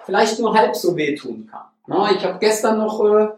vielleicht 0.05 0.39
nur 0.39 0.55
halb 0.55 0.77
so 0.77 0.97
wehtun 0.97 1.47
kann. 1.51 1.67
Na, 1.87 2.11
ich 2.13 2.25
habe 2.25 2.39
gestern 2.39 2.79
noch 2.79 3.03
äh, 3.05 3.29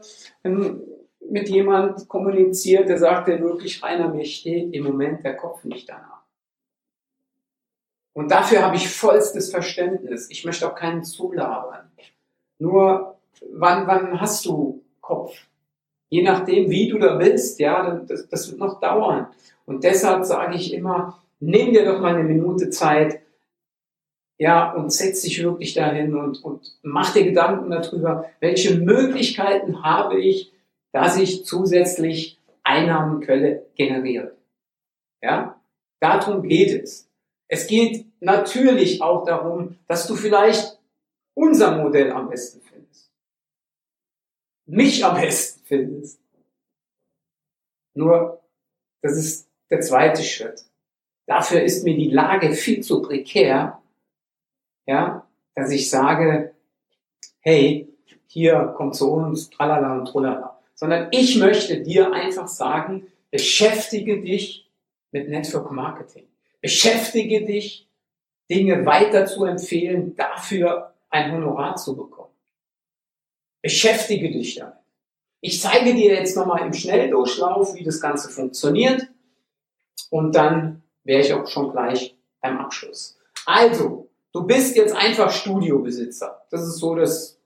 mit 1.21 1.49
jemand 1.49 2.09
kommuniziert, 2.09 2.89
der 2.89 2.99
sagte 2.99 3.41
wirklich, 3.41 3.83
Rainer, 3.83 4.09
mir 4.09 4.25
steht 4.25 4.75
im 4.75 4.85
Moment 4.85 5.25
der 5.25 5.37
Kopf 5.37 5.65
nicht 5.65 5.89
danach. 5.89 6.22
Und 8.15 8.31
dafür 8.31 8.63
habe 8.63 8.77
ich 8.77 8.89
vollstes 8.89 9.51
Verständnis. 9.51 10.29
Ich 10.31 10.45
möchte 10.45 10.71
auch 10.71 10.75
keinen 10.75 11.03
zulabern. 11.03 11.91
Nur, 12.59 13.19
wann, 13.51 13.87
wann 13.87 14.21
hast 14.21 14.45
du 14.45 14.83
Kopf? 15.01 15.35
Je 16.09 16.23
nachdem, 16.23 16.71
wie 16.71 16.89
du 16.89 16.99
da 16.99 17.19
willst, 17.19 17.59
ja, 17.59 18.03
das, 18.07 18.29
das 18.29 18.51
wird 18.51 18.61
noch 18.61 18.81
dauern. 18.81 19.29
Und 19.65 19.83
deshalb 19.85 20.25
sage 20.25 20.57
ich 20.57 20.75
immer, 20.75 21.23
nimm 21.41 21.73
dir 21.73 21.85
doch 21.85 22.01
mal 22.01 22.15
eine 22.15 22.25
Minute 22.25 22.71
Zeit, 22.71 23.21
ja, 24.39 24.73
und 24.73 24.93
setz 24.93 25.23
dich 25.23 25.43
wirklich 25.43 25.73
dahin 25.73 26.17
und, 26.17 26.43
und 26.45 26.77
mach 26.83 27.13
dir 27.13 27.25
Gedanken 27.25 27.71
darüber, 27.71 28.29
welche 28.41 28.75
Möglichkeiten 28.75 29.85
habe 29.85 30.21
ich, 30.21 30.53
dass 30.91 31.17
ich 31.17 31.45
zusätzlich 31.45 32.41
Einnahmenquelle 32.65 33.67
generiere. 33.77 34.37
Ja, 35.23 35.61
darum 36.01 36.43
geht 36.43 36.83
es. 36.83 37.09
Es 37.49 37.67
geht 37.67 38.07
natürlich 38.21 39.03
auch 39.03 39.25
darum, 39.25 39.79
dass 39.87 40.07
du 40.07 40.17
vielleicht 40.17 40.79
unser 41.35 41.77
Modell 41.77 42.13
am 42.13 42.29
besten 42.29 42.61
findest. 42.61 43.11
Mich 44.67 45.05
am 45.05 45.21
besten 45.21 45.61
findest. 45.65 46.21
Nur, 47.95 48.43
das 49.03 49.17
ist 49.17 49.49
der 49.71 49.81
zweite 49.81 50.23
Schritt. 50.23 50.65
Dafür 51.27 51.63
ist 51.63 51.85
mir 51.85 51.97
die 51.97 52.11
Lage 52.11 52.53
viel 52.53 52.83
zu 52.83 53.03
prekär, 53.03 53.81
ja, 54.87 55.27
dass 55.55 55.71
ich 55.71 55.89
sage, 55.91 56.55
hey, 57.41 57.89
hier 58.27 58.75
kommt 58.77 58.97
zu 58.97 59.13
uns, 59.13 59.51
tralala 59.51 59.99
und 59.99 60.07
tralala. 60.07 60.59
Sondern 60.75 61.09
ich 61.13 61.37
möchte 61.37 61.83
dir 61.83 62.13
einfach 62.13 62.49
sagen, 62.49 63.07
beschäftige 63.31 64.21
dich 64.21 64.71
mit 65.11 65.29
Network 65.29 65.71
Marketing. 65.71 66.27
Beschäftige 66.63 67.45
dich, 67.45 67.89
Dinge 68.49 68.87
weiter 68.87 69.27
zu 69.27 69.45
empfehlen, 69.45 70.15
dafür 70.15 70.95
ein 71.11 71.33
Honorar 71.33 71.77
zu 71.77 71.97
bekommen. 71.97 72.33
Beschäftige 73.63 74.31
dich 74.31 74.55
damit. 74.55 74.75
Ich 75.41 75.61
zeige 75.61 75.95
dir 75.95 76.15
jetzt 76.15 76.37
nochmal 76.37 76.65
im 76.65 76.73
Schnelldurchlauf, 76.73 77.75
wie 77.75 77.83
das 77.83 78.01
Ganze 78.01 78.31
funktioniert. 78.31 79.09
Und 80.11 80.37
dann 80.37 80.85
wäre 81.03 81.21
ich 81.21 81.33
auch 81.33 81.47
schon 81.49 81.73
gleich 81.73 82.17
beim 82.41 82.59
Abschluss. 82.59 83.19
Also, 83.45 84.09
du 84.33 84.47
bist 84.47 84.77
jetzt 84.77 84.95
einfach 84.95 85.33
Studiobesitzer. 85.33 86.47
Das 86.51 86.63
ist 86.63 86.77
so 86.77 86.95
das, 86.95 87.41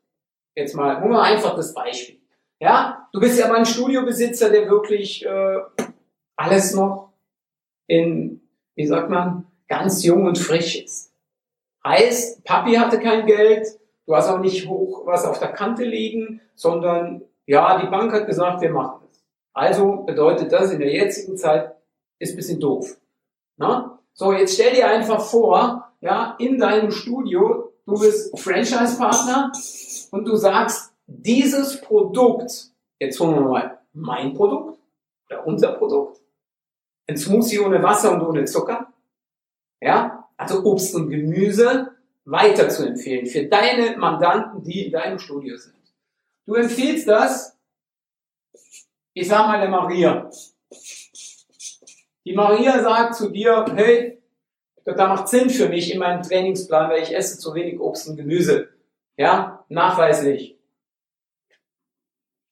jetzt 0.54 0.75
mal, 0.75 1.00
nur 1.00 1.08
mal 1.08 1.23
einfach 1.23 1.56
das 1.56 1.73
Beispiel. 1.73 2.20
Ja, 2.61 3.08
du 3.12 3.20
bist 3.20 3.38
ja 3.38 3.49
mal 3.49 3.58
ein 3.58 3.66
Studiobesitzer, 3.66 4.50
der 4.50 4.68
wirklich 4.68 5.25
äh, 5.25 5.61
alles 6.37 6.75
noch 6.75 7.14
in 7.87 8.46
wie 8.76 8.87
sagt 8.87 9.11
man, 9.11 9.47
ganz 9.68 10.04
jung 10.04 10.26
und 10.26 10.38
frisch 10.38 10.76
ist. 10.76 11.12
Heißt, 11.85 12.45
Papi 12.45 12.75
hatte 12.75 13.00
kein 13.00 13.26
Geld, 13.26 13.66
du 14.06 14.14
hast 14.14 14.28
auch 14.28 14.38
nicht 14.38 14.68
hoch 14.68 15.06
was 15.06 15.25
auf 15.25 15.38
der 15.38 15.52
Kante 15.52 15.85
liegen, 15.85 16.40
sondern 16.54 17.23
ja, 17.47 17.80
die 17.80 17.88
Bank 17.88 18.12
hat 18.12 18.26
gesagt, 18.26 18.61
wir 18.61 18.71
machen 18.71 19.06
es. 19.11 19.25
Also 19.52 20.02
bedeutet 20.04 20.52
das 20.52 20.71
in 20.71 20.78
der 20.78 20.92
jetzigen 20.92 21.37
Zeit 21.37 21.75
ist 22.18 22.33
ein 22.33 22.37
bisschen 22.37 22.61
doof. 22.61 22.97
Na? 23.56 23.99
So, 24.12 24.33
jetzt 24.33 24.54
stell 24.54 24.75
dir 24.75 24.88
einfach 24.88 25.21
vor, 25.21 25.92
ja, 26.00 26.37
in 26.38 26.59
deinem 26.59 26.90
Studio, 26.90 27.73
du 27.87 27.99
bist 27.99 28.38
Franchise-Partner 28.38 29.52
und 30.11 30.26
du 30.26 30.37
sagst, 30.37 30.92
dieses 31.06 31.80
Produkt, 31.80 32.71
jetzt 32.99 33.21
holen 33.21 33.35
wir 33.35 33.40
mal 33.42 33.78
mein 33.92 34.35
Produkt 34.35 34.78
oder 35.28 35.47
unser 35.47 35.73
Produkt, 35.73 36.21
ein 37.08 37.16
Smoothie 37.16 37.60
ohne 37.60 37.82
Wasser 37.82 38.12
und 38.12 38.22
ohne 38.22 38.44
Zucker. 38.44 38.92
Ja, 39.80 40.28
also 40.36 40.64
Obst 40.64 40.94
und 40.94 41.10
Gemüse 41.10 41.92
weiter 42.25 42.68
zu 42.68 42.86
empfehlen 42.86 43.26
für 43.26 43.46
deine 43.46 43.96
Mandanten, 43.96 44.62
die 44.64 44.86
in 44.86 44.92
deinem 44.92 45.18
Studio 45.18 45.56
sind. 45.56 45.75
Du 46.44 46.54
empfiehlst 46.54 47.08
das, 47.08 47.56
ich 49.12 49.28
sag 49.28 49.46
mal 49.46 49.60
der 49.60 49.68
Maria. 49.68 50.30
Die 52.25 52.34
Maria 52.34 52.82
sagt 52.82 53.14
zu 53.14 53.30
dir, 53.30 53.64
hey, 53.75 54.20
da 54.84 55.08
macht 55.08 55.28
Sinn 55.28 55.50
für 55.50 55.68
mich 55.68 55.92
in 55.92 55.98
meinem 55.98 56.22
Trainingsplan, 56.22 56.90
weil 56.90 57.02
ich 57.02 57.14
esse 57.14 57.38
zu 57.38 57.54
wenig 57.54 57.80
Obst 57.80 58.08
und 58.08 58.16
Gemüse. 58.16 58.68
Ja, 59.16 59.64
nachweislich. 59.68 60.55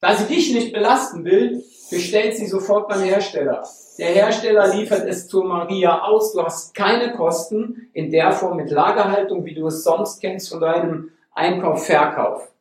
Da 0.04 0.14
sie 0.14 0.26
dich 0.26 0.52
nicht 0.52 0.74
belasten 0.74 1.24
will, 1.24 1.64
bestellt 1.90 2.36
sie 2.36 2.44
sofort 2.46 2.90
beim 2.90 3.00
Hersteller. 3.00 3.66
Der 3.96 4.08
Hersteller 4.08 4.74
liefert 4.74 5.08
es 5.08 5.28
zur 5.28 5.46
Maria 5.46 6.02
aus. 6.02 6.34
Du 6.34 6.42
hast 6.42 6.74
keine 6.74 7.14
Kosten 7.14 7.88
in 7.94 8.10
der 8.10 8.30
Form 8.32 8.58
mit 8.58 8.70
Lagerhaltung, 8.70 9.46
wie 9.46 9.54
du 9.54 9.66
es 9.66 9.82
sonst 9.82 10.20
kennst 10.20 10.50
von 10.50 10.60
deinem 10.60 11.10
Einkauf, 11.32 11.86
Verkauf. 11.86 12.52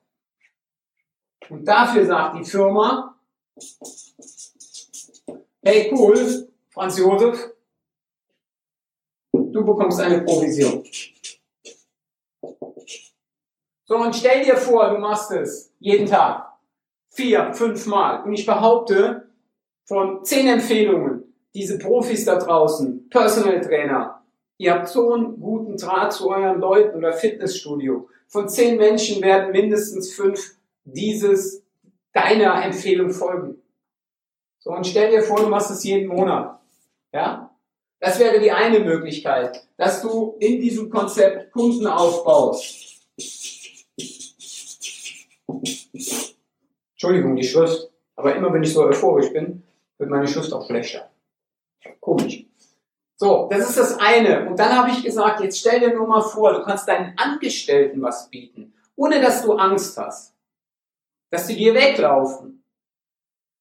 Und 1.50 1.66
dafür 1.66 2.06
sagt 2.06 2.38
die 2.40 2.46
Firma, 2.46 3.14
hey 5.64 5.92
cool, 5.94 6.48
Franz 6.70 6.98
Josef, 6.98 7.52
du 9.34 9.66
bekommst 9.66 10.00
eine 10.00 10.22
Provision. 10.22 10.86
So, 13.84 13.98
und 13.98 14.16
stell 14.16 14.46
dir 14.46 14.56
vor, 14.56 14.92
du 14.92 14.98
machst 14.98 15.30
es 15.32 15.74
jeden 15.80 16.08
Tag. 16.08 16.53
Vier, 17.16 17.54
fünf 17.54 17.86
Mal. 17.86 18.24
Und 18.24 18.34
ich 18.34 18.48
behaupte, 18.48 19.28
von 19.86 20.26
zehn 20.26 20.48
Empfehlungen, 20.48 21.24
diese 21.54 21.78
Profis 21.78 22.26
da 22.26 22.40
draußen, 22.40 23.08
Personal 23.10 23.62
Trainer, 23.62 24.24
ihr 24.58 24.74
habt 24.74 24.88
so 24.88 25.14
einen 25.14 25.40
guten 25.40 25.78
Draht 25.78 26.12
zu 26.12 26.32
euren 26.32 26.60
Leuten 26.60 26.98
oder 26.98 27.14
Fitnessstudio. 27.14 28.10
Von 28.28 28.50
zehn 28.50 28.78
Menschen 28.78 29.22
werden 29.22 29.52
mindestens 29.52 30.12
fünf 30.12 30.56
dieses 30.86 31.64
deiner 32.14 32.66
Empfehlung 32.66 33.12
folgen. 33.12 33.62
So, 34.58 34.72
und 34.72 34.88
stell 34.88 35.12
dir 35.12 35.22
vor, 35.22 35.40
du 35.40 35.50
machst 35.50 35.70
es 35.70 35.84
jeden 35.84 36.08
Monat. 36.08 36.60
Ja? 37.14 37.56
Das 38.00 38.18
wäre 38.18 38.40
die 38.40 38.52
eine 38.52 38.80
Möglichkeit, 38.80 39.64
dass 39.78 40.02
du 40.02 40.36
in 40.40 40.60
diesem 40.60 40.90
Konzept 40.90 41.52
Kunden 41.52 41.86
aufbaust. 41.86 43.06
Entschuldigung, 47.04 47.36
die 47.36 47.44
Schrift. 47.44 47.90
Aber 48.16 48.34
immer 48.34 48.54
wenn 48.54 48.64
ich 48.64 48.72
so 48.72 48.86
euphorisch 48.86 49.34
bin, 49.34 49.62
wird 49.98 50.10
meine 50.10 50.26
Schrift 50.26 50.54
auch 50.54 50.66
schlechter. 50.66 51.10
Komisch. 52.00 52.46
So, 53.18 53.50
das 53.52 53.70
ist 53.70 53.78
das 53.78 54.00
eine. 54.00 54.48
Und 54.48 54.58
dann 54.58 54.74
habe 54.74 54.90
ich 54.90 55.04
gesagt, 55.04 55.42
jetzt 55.42 55.60
stell 55.60 55.82
dir 55.82 55.94
nur 55.94 56.08
mal 56.08 56.22
vor, 56.22 56.54
du 56.54 56.64
kannst 56.64 56.88
deinen 56.88 57.18
Angestellten 57.18 58.02
was 58.02 58.30
bieten, 58.30 58.74
ohne 58.96 59.20
dass 59.20 59.44
du 59.44 59.52
Angst 59.54 59.98
hast, 59.98 60.34
dass 61.30 61.48
die 61.48 61.58
dir 61.58 61.74
weglaufen. 61.74 62.64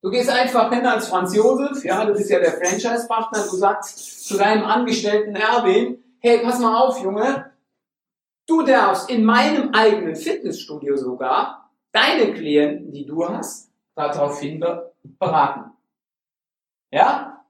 Du 0.03 0.11
gehst 0.11 0.31
einfach 0.31 0.73
hin 0.73 0.87
als 0.87 1.09
Franz 1.09 1.35
Josef, 1.35 1.85
ja, 1.85 2.05
du 2.05 2.13
bist 2.13 2.31
ja 2.31 2.39
der 2.39 2.53
Franchise-Partner, 2.53 3.43
du 3.51 3.57
sagst 3.57 4.29
zu 4.29 4.37
deinem 4.37 4.65
Angestellten 4.65 5.35
Erwin, 5.35 6.03
hey, 6.21 6.39
pass 6.45 6.61
mal 6.61 6.81
auf, 6.81 7.03
Junge, 7.03 7.51
du 8.47 8.63
darfst 8.63 9.11
in 9.11 9.25
meinem 9.25 9.71
eigenen 9.73 10.15
Fitnessstudio 10.15 10.97
sogar 10.97 11.62
deine 11.93 12.33
Klienten, 12.33 12.91
die 12.91 13.07
du 13.07 13.29
hast, 13.29 13.71
daraufhin 13.95 14.65
beraten. 15.19 15.73
Ja? 16.91 17.45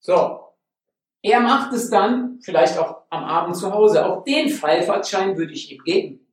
So. 0.00 0.44
Er 1.20 1.40
macht 1.40 1.72
es 1.72 1.90
dann, 1.90 2.40
vielleicht 2.40 2.78
auch 2.78 3.02
am 3.10 3.24
Abend 3.24 3.56
zu 3.56 3.72
Hause. 3.72 4.06
Auch 4.06 4.24
den 4.24 4.48
Freifahrtschein 4.48 5.36
würde 5.36 5.52
ich 5.52 5.70
ihm 5.70 5.82
geben. 5.82 6.26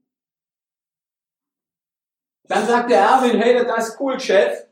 Dann 2.43 2.65
sagt 2.65 2.91
der 2.91 2.99
Erwin, 2.99 3.41
hey, 3.41 3.65
das 3.65 3.89
ist 3.89 3.99
cool, 3.99 4.19
Chef. 4.19 4.67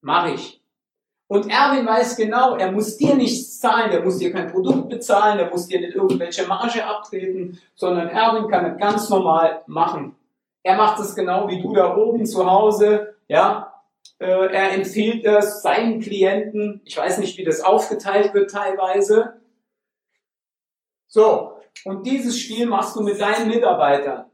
Mach 0.00 0.26
ich. 0.32 0.57
Und 1.28 1.50
Erwin 1.50 1.86
weiß 1.86 2.16
genau, 2.16 2.56
er 2.56 2.72
muss 2.72 2.96
dir 2.96 3.14
nichts 3.14 3.60
zahlen, 3.60 3.92
er 3.92 4.02
muss 4.02 4.18
dir 4.18 4.32
kein 4.32 4.50
Produkt 4.50 4.88
bezahlen, 4.88 5.38
er 5.38 5.50
muss 5.50 5.68
dir 5.68 5.78
nicht 5.78 5.94
irgendwelche 5.94 6.46
Marge 6.46 6.84
abtreten, 6.84 7.60
sondern 7.74 8.08
Erwin 8.08 8.48
kann 8.48 8.64
es 8.64 8.78
ganz 8.78 9.10
normal 9.10 9.62
machen. 9.66 10.16
Er 10.62 10.76
macht 10.76 10.98
es 11.00 11.14
genau 11.14 11.46
wie 11.48 11.60
du 11.60 11.74
da 11.74 11.94
oben 11.96 12.24
zu 12.24 12.50
Hause, 12.50 13.14
ja. 13.28 13.74
Äh, 14.18 14.52
er 14.52 14.72
empfiehlt 14.72 15.24
das 15.26 15.62
seinen 15.62 16.00
Klienten. 16.00 16.80
Ich 16.84 16.96
weiß 16.96 17.18
nicht, 17.18 17.36
wie 17.36 17.44
das 17.44 17.60
aufgeteilt 17.60 18.32
wird 18.32 18.50
teilweise. 18.50 19.34
So. 21.08 21.58
Und 21.84 22.06
dieses 22.06 22.38
Spiel 22.38 22.66
machst 22.66 22.96
du 22.96 23.02
mit 23.02 23.20
deinen 23.20 23.48
Mitarbeitern. 23.48 24.24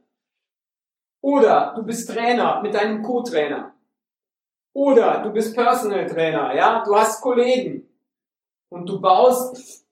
Oder 1.21 1.75
du 1.77 1.83
bist 1.83 2.09
Trainer 2.09 2.63
mit 2.63 2.75
deinem 2.75 3.03
Co-Trainer. 3.03 3.75
Oder 4.75 5.23
du 5.23 5.31
bist 5.31 5.55
Personal 5.55 6.07
Trainer, 6.07 6.55
ja, 6.55 6.83
du 6.85 6.95
hast 6.97 7.23
Kollegen 7.23 7.89
und 8.69 8.87
du 8.87 9.01
baust 9.01 9.87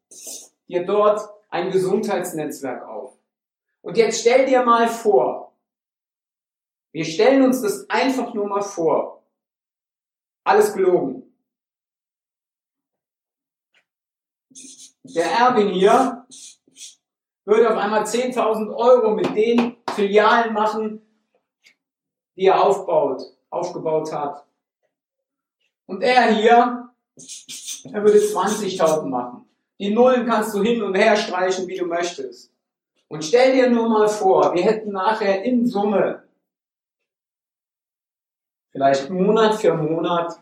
dir 0.68 0.84
dort 0.84 1.20
ein 1.48 1.70
Gesundheitsnetzwerk 1.70 2.84
auf. 2.84 3.16
Und 3.80 3.96
jetzt 3.96 4.20
stell 4.20 4.44
dir 4.44 4.64
mal 4.64 4.88
vor, 4.88 5.52
wir 6.92 7.04
stellen 7.04 7.44
uns 7.44 7.62
das 7.62 7.88
einfach 7.88 8.34
nur 8.34 8.46
mal 8.46 8.62
vor. 8.62 9.22
Alles 10.44 10.74
gelogen. 10.74 11.32
Der 15.04 15.30
Erwin 15.30 15.68
hier 15.68 16.26
würde 17.44 17.70
auf 17.70 17.76
einmal 17.76 18.02
10.000 18.02 18.74
Euro 18.74 19.14
mit 19.14 19.34
den 19.36 19.76
Filialen 19.94 20.52
machen, 20.52 21.06
die 22.36 22.46
er 22.46 22.62
aufbaut, 22.62 23.22
aufgebaut 23.48 24.12
hat. 24.12 24.44
Und 25.92 26.02
er 26.02 26.34
hier, 26.34 26.88
er 27.92 28.02
würde 28.02 28.18
20.000 28.18 29.04
machen. 29.08 29.44
Die 29.78 29.92
Nullen 29.92 30.24
kannst 30.24 30.54
du 30.54 30.62
hin 30.62 30.82
und 30.82 30.94
her 30.94 31.14
streichen, 31.14 31.68
wie 31.68 31.76
du 31.76 31.84
möchtest. 31.84 32.50
Und 33.08 33.22
stell 33.22 33.52
dir 33.52 33.68
nur 33.68 33.90
mal 33.90 34.08
vor, 34.08 34.54
wir 34.54 34.62
hätten 34.62 34.92
nachher 34.92 35.44
in 35.44 35.66
Summe 35.66 36.22
vielleicht 38.70 39.10
Monat 39.10 39.56
für 39.56 39.74
Monat 39.74 40.40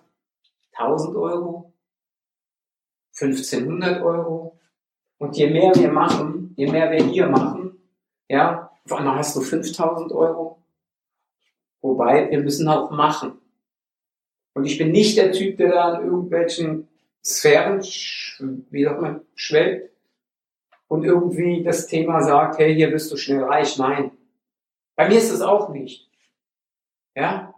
1000 0.75 1.17
Euro, 1.17 1.73
1500 3.21 4.03
Euro. 4.03 4.57
Und 5.19 5.37
je 5.37 5.51
mehr 5.51 5.75
wir 5.75 5.91
machen, 5.91 6.55
je 6.57 6.71
mehr 6.71 6.93
wir 6.93 7.03
hier 7.03 7.27
machen, 7.27 7.77
ja, 8.29 8.71
auf 8.85 8.93
einmal 8.93 9.17
hast 9.17 9.35
du 9.35 9.41
5000 9.41 10.13
Euro. 10.13 10.63
Wobei, 11.81 12.31
wir 12.31 12.39
müssen 12.39 12.69
auch 12.69 12.93
machen. 12.93 13.41
Und 14.55 14.65
ich 14.65 14.79
bin 14.79 14.91
nicht 14.91 15.17
der 15.17 15.33
Typ, 15.33 15.57
der 15.57 15.71
da 15.71 15.99
in 15.99 16.07
irgendwelchen 16.07 16.89
Sphären, 17.25 17.81
wie 17.81 18.85
sagt 18.85 19.01
man, 19.01 19.21
schwelgt 19.35 19.91
und 20.89 21.05
irgendwie 21.05 21.63
das 21.63 21.87
Thema 21.87 22.23
sagt, 22.23 22.59
hey, 22.59 22.75
hier 22.75 22.91
bist 22.91 23.13
du 23.13 23.17
schnell 23.17 23.45
reich. 23.45 23.79
Nein. 23.79 24.13
Bei 24.97 25.09
mir 25.09 25.19
ist 25.19 25.31
es 25.31 25.41
auch 25.41 25.69
nicht. 25.69 26.09
Ja? 27.15 27.55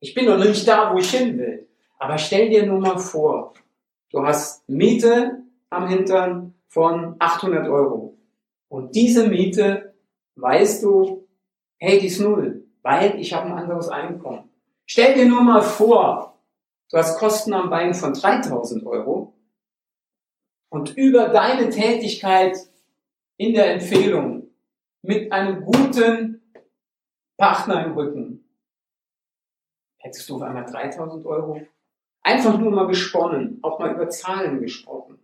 Ich 0.00 0.14
bin 0.14 0.26
noch 0.26 0.38
nicht 0.38 0.66
da, 0.66 0.92
wo 0.92 0.98
ich 0.98 1.10
hin 1.10 1.38
will. 1.38 1.68
Aber 1.98 2.18
stell 2.18 2.50
dir 2.50 2.66
nur 2.66 2.80
mal 2.80 2.98
vor, 2.98 3.54
du 4.10 4.22
hast 4.22 4.68
Miete 4.68 5.42
am 5.70 5.88
Hintern 5.88 6.54
von 6.66 7.16
800 7.18 7.68
Euro. 7.68 8.16
Und 8.68 8.94
diese 8.94 9.28
Miete, 9.28 9.94
weißt 10.36 10.82
du, 10.82 11.28
hey, 11.78 11.98
die 11.98 12.06
ist 12.06 12.20
null 12.20 12.64
weil 12.84 13.18
ich 13.18 13.32
habe 13.32 13.46
ein 13.46 13.58
anderes 13.58 13.88
Einkommen. 13.88 14.50
Stell 14.86 15.14
dir 15.14 15.26
nur 15.26 15.42
mal 15.42 15.62
vor, 15.62 16.38
du 16.90 16.98
hast 16.98 17.18
Kosten 17.18 17.52
am 17.54 17.70
Bein 17.70 17.94
von 17.94 18.12
3000 18.12 18.84
Euro 18.86 19.34
und 20.68 20.96
über 20.96 21.28
deine 21.28 21.70
Tätigkeit 21.70 22.56
in 23.36 23.54
der 23.54 23.72
Empfehlung 23.72 24.48
mit 25.02 25.32
einem 25.32 25.64
guten 25.64 26.42
Partner 27.36 27.84
im 27.84 27.92
Rücken 27.92 28.44
hättest 30.04 30.28
du 30.28 30.36
auf 30.36 30.42
einmal 30.42 30.66
3000 30.66 31.24
Euro. 31.26 31.60
Einfach 32.22 32.58
nur 32.58 32.70
mal 32.70 32.86
gesponnen, 32.86 33.58
auch 33.62 33.78
mal 33.78 33.94
über 33.94 34.08
Zahlen 34.08 34.60
gesprochen. 34.60 35.18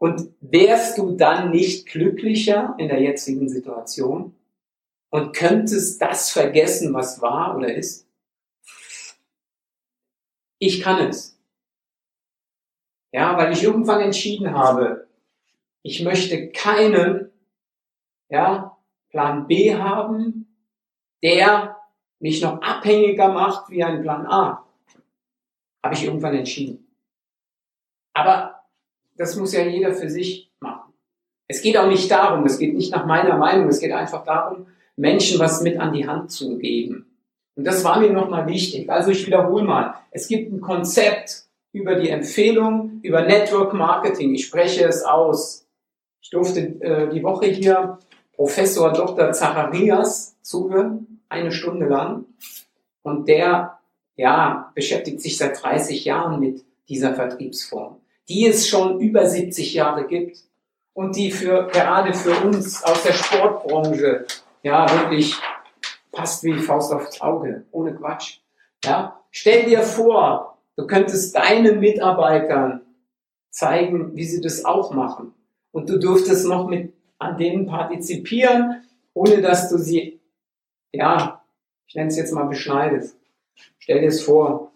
Und 0.00 0.32
wärst 0.40 0.98
du 0.98 1.16
dann 1.16 1.50
nicht 1.50 1.88
glücklicher 1.88 2.74
in 2.78 2.88
der 2.88 3.00
jetzigen 3.00 3.48
Situation? 3.48 4.34
Und 5.10 5.34
könntest 5.34 6.00
das 6.00 6.30
vergessen, 6.30 6.92
was 6.94 7.20
war 7.20 7.56
oder 7.56 7.74
ist? 7.74 8.06
Ich 10.58 10.82
kann 10.82 11.08
es. 11.08 11.38
Ja, 13.12 13.36
weil 13.38 13.52
ich 13.52 13.62
irgendwann 13.62 14.00
entschieden 14.00 14.52
habe, 14.52 15.08
ich 15.82 16.02
möchte 16.02 16.50
keinen, 16.50 17.32
ja, 18.28 18.76
Plan 19.08 19.46
B 19.46 19.74
haben, 19.74 20.54
der 21.22 21.76
mich 22.18 22.42
noch 22.42 22.60
abhängiger 22.60 23.28
macht 23.32 23.70
wie 23.70 23.82
ein 23.82 24.02
Plan 24.02 24.26
A. 24.26 24.66
Habe 25.82 25.94
ich 25.94 26.04
irgendwann 26.04 26.34
entschieden. 26.34 26.86
Aber 28.12 28.62
das 29.16 29.36
muss 29.36 29.52
ja 29.52 29.62
jeder 29.62 29.94
für 29.94 30.10
sich 30.10 30.52
machen. 30.60 30.92
Es 31.46 31.62
geht 31.62 31.78
auch 31.78 31.88
nicht 31.88 32.10
darum, 32.10 32.44
es 32.44 32.58
geht 32.58 32.74
nicht 32.74 32.92
nach 32.92 33.06
meiner 33.06 33.38
Meinung, 33.38 33.68
es 33.68 33.80
geht 33.80 33.92
einfach 33.92 34.24
darum, 34.24 34.66
Menschen 34.98 35.38
was 35.38 35.62
mit 35.62 35.78
an 35.78 35.92
die 35.92 36.06
Hand 36.06 36.30
zu 36.30 36.58
geben. 36.58 37.06
Und 37.54 37.64
das 37.64 37.82
war 37.84 38.00
mir 38.00 38.12
nochmal 38.12 38.46
wichtig. 38.46 38.90
Also 38.90 39.10
ich 39.10 39.26
wiederhole 39.26 39.64
mal. 39.64 39.94
Es 40.10 40.28
gibt 40.28 40.52
ein 40.52 40.60
Konzept 40.60 41.44
über 41.72 41.94
die 41.94 42.10
Empfehlung, 42.10 43.00
über 43.02 43.22
Network 43.22 43.74
Marketing. 43.74 44.34
Ich 44.34 44.46
spreche 44.46 44.84
es 44.84 45.04
aus. 45.04 45.66
Ich 46.20 46.30
durfte 46.30 46.60
äh, 46.60 47.08
die 47.10 47.22
Woche 47.22 47.46
hier 47.46 47.98
Professor 48.34 48.92
Dr. 48.92 49.32
Zacharias 49.32 50.36
zuhören, 50.42 51.20
eine 51.28 51.52
Stunde 51.52 51.86
lang. 51.86 52.24
Und 53.02 53.28
der, 53.28 53.78
ja, 54.16 54.70
beschäftigt 54.74 55.20
sich 55.20 55.36
seit 55.36 55.62
30 55.62 56.04
Jahren 56.04 56.40
mit 56.40 56.64
dieser 56.88 57.14
Vertriebsform, 57.14 57.96
die 58.28 58.46
es 58.46 58.68
schon 58.68 59.00
über 59.00 59.26
70 59.26 59.74
Jahre 59.74 60.06
gibt 60.06 60.38
und 60.92 61.16
die 61.16 61.30
für, 61.30 61.68
gerade 61.68 62.14
für 62.14 62.32
uns 62.40 62.82
aus 62.82 63.02
der 63.02 63.12
Sportbranche 63.12 64.26
ja, 64.62 64.88
wirklich 64.90 65.34
passt 66.12 66.42
wie 66.44 66.58
Faust 66.58 66.92
aufs 66.92 67.20
Auge, 67.20 67.64
ohne 67.70 67.94
Quatsch. 67.94 68.40
Ja, 68.84 69.20
stell 69.30 69.64
dir 69.64 69.82
vor, 69.82 70.58
du 70.76 70.86
könntest 70.86 71.34
deinen 71.34 71.80
Mitarbeitern 71.80 72.82
zeigen, 73.50 74.16
wie 74.16 74.24
sie 74.24 74.40
das 74.40 74.64
auch 74.64 74.92
machen. 74.92 75.34
Und 75.72 75.88
du 75.88 75.98
dürftest 75.98 76.46
noch 76.46 76.68
mit 76.68 76.92
an 77.18 77.36
denen 77.36 77.66
partizipieren, 77.66 78.82
ohne 79.14 79.42
dass 79.42 79.68
du 79.68 79.78
sie, 79.78 80.20
ja, 80.92 81.42
ich 81.86 81.94
nenne 81.94 82.08
es 82.08 82.16
jetzt 82.16 82.32
mal 82.32 82.44
beschneidest. 82.44 83.16
Stell 83.78 84.00
dir 84.00 84.08
es 84.08 84.22
vor. 84.22 84.72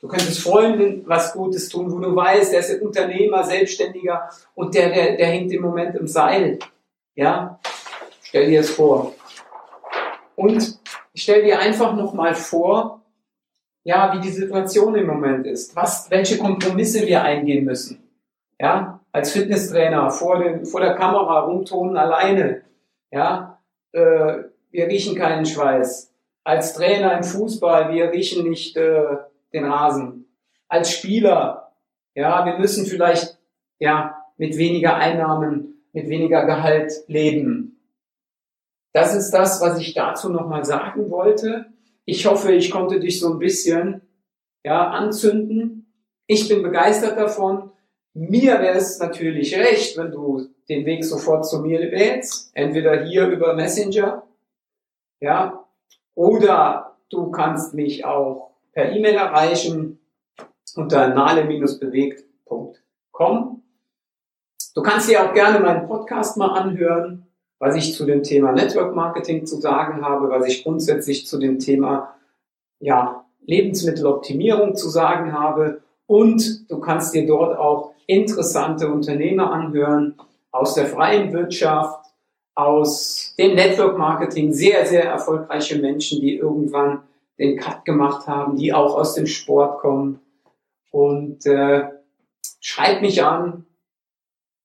Du 0.00 0.08
könntest 0.08 0.40
Freunden 0.40 1.04
was 1.06 1.32
Gutes 1.32 1.68
tun, 1.68 1.90
wo 1.92 1.98
du 1.98 2.14
weißt, 2.14 2.52
der 2.52 2.60
ist 2.60 2.70
ein 2.70 2.80
Unternehmer, 2.80 3.44
Selbstständiger 3.44 4.28
und 4.54 4.74
der, 4.74 4.90
der, 4.90 5.16
der 5.16 5.26
hängt 5.28 5.52
im 5.52 5.62
Moment 5.62 5.94
im 5.94 6.08
Seil. 6.08 6.58
Ja, 7.14 7.60
Stell 8.32 8.48
dir 8.48 8.60
es 8.60 8.70
vor. 8.70 9.12
Und 10.36 10.80
stell 11.14 11.42
dir 11.42 11.58
einfach 11.58 11.94
nochmal 11.94 12.34
vor, 12.34 13.02
ja, 13.84 14.14
wie 14.14 14.20
die 14.20 14.30
Situation 14.30 14.94
im 14.94 15.06
Moment 15.06 15.46
ist, 15.46 15.76
was, 15.76 16.10
welche 16.10 16.38
Kompromisse 16.38 17.06
wir 17.06 17.22
eingehen 17.22 17.66
müssen. 17.66 18.02
Ja, 18.58 19.00
als 19.12 19.32
Fitnesstrainer 19.32 20.10
vor, 20.10 20.38
dem, 20.38 20.64
vor 20.64 20.80
der 20.80 20.94
Kamera 20.94 21.40
rumtonen 21.40 21.98
alleine. 21.98 22.62
Ja, 23.10 23.58
äh, 23.92 24.44
wir 24.70 24.86
riechen 24.86 25.14
keinen 25.14 25.44
Schweiß. 25.44 26.10
Als 26.42 26.72
Trainer 26.72 27.14
im 27.18 27.24
Fußball, 27.24 27.92
wir 27.92 28.12
riechen 28.12 28.48
nicht 28.48 28.78
äh, 28.78 29.18
den 29.52 29.66
Rasen. 29.66 30.24
Als 30.68 30.90
Spieler, 30.90 31.74
ja, 32.14 32.46
wir 32.46 32.58
müssen 32.58 32.86
vielleicht 32.86 33.36
ja 33.78 34.24
mit 34.38 34.56
weniger 34.56 34.94
Einnahmen, 34.94 35.84
mit 35.92 36.08
weniger 36.08 36.46
Gehalt 36.46 36.94
leben. 37.08 37.71
Das 38.92 39.14
ist 39.14 39.30
das, 39.30 39.60
was 39.60 39.78
ich 39.78 39.94
dazu 39.94 40.28
nochmal 40.28 40.64
sagen 40.64 41.10
wollte. 41.10 41.66
Ich 42.04 42.26
hoffe, 42.26 42.52
ich 42.52 42.70
konnte 42.70 43.00
dich 43.00 43.20
so 43.20 43.32
ein 43.32 43.38
bisschen 43.38 44.02
ja, 44.64 44.90
anzünden. 44.90 45.92
Ich 46.26 46.48
bin 46.48 46.62
begeistert 46.62 47.18
davon. 47.18 47.70
Mir 48.14 48.60
wäre 48.60 48.76
es 48.76 48.98
natürlich 48.98 49.56
recht, 49.56 49.96
wenn 49.96 50.10
du 50.10 50.48
den 50.68 50.84
Weg 50.84 51.02
sofort 51.04 51.46
zu 51.46 51.60
mir 51.60 51.80
wählst, 51.90 52.50
entweder 52.54 53.04
hier 53.04 53.28
über 53.28 53.54
Messenger, 53.54 54.26
ja, 55.20 55.64
oder 56.14 56.98
du 57.08 57.30
kannst 57.30 57.72
mich 57.74 58.04
auch 58.04 58.50
per 58.72 58.92
E-Mail 58.92 59.14
erreichen 59.14 60.00
unter 60.74 61.08
nale-bewegt.com. 61.08 63.62
Du 64.74 64.82
kannst 64.82 65.08
dir 65.08 65.24
auch 65.24 65.32
gerne 65.34 65.60
meinen 65.60 65.86
Podcast 65.86 66.36
mal 66.36 66.58
anhören, 66.58 67.31
was 67.62 67.76
ich 67.76 67.94
zu 67.94 68.04
dem 68.04 68.24
Thema 68.24 68.50
Network 68.50 68.92
Marketing 68.92 69.46
zu 69.46 69.60
sagen 69.60 70.04
habe, 70.04 70.28
was 70.30 70.48
ich 70.48 70.64
grundsätzlich 70.64 71.28
zu 71.28 71.38
dem 71.38 71.60
Thema 71.60 72.16
ja, 72.80 73.24
Lebensmitteloptimierung 73.46 74.74
zu 74.74 74.88
sagen 74.88 75.32
habe. 75.32 75.80
Und 76.06 76.68
du 76.68 76.80
kannst 76.80 77.14
dir 77.14 77.24
dort 77.24 77.56
auch 77.56 77.94
interessante 78.08 78.90
Unternehmer 78.90 79.52
anhören 79.52 80.16
aus 80.50 80.74
der 80.74 80.86
freien 80.86 81.32
Wirtschaft, 81.32 82.04
aus 82.56 83.36
dem 83.38 83.54
Network 83.54 83.96
Marketing, 83.96 84.52
sehr, 84.52 84.84
sehr 84.84 85.04
erfolgreiche 85.04 85.78
Menschen, 85.78 86.20
die 86.20 86.34
irgendwann 86.34 87.04
den 87.38 87.58
Cut 87.58 87.84
gemacht 87.84 88.26
haben, 88.26 88.56
die 88.56 88.74
auch 88.74 88.96
aus 88.96 89.14
dem 89.14 89.28
Sport 89.28 89.78
kommen. 89.78 90.18
Und 90.90 91.46
äh, 91.46 91.84
schreib 92.58 93.02
mich 93.02 93.22
an. 93.22 93.66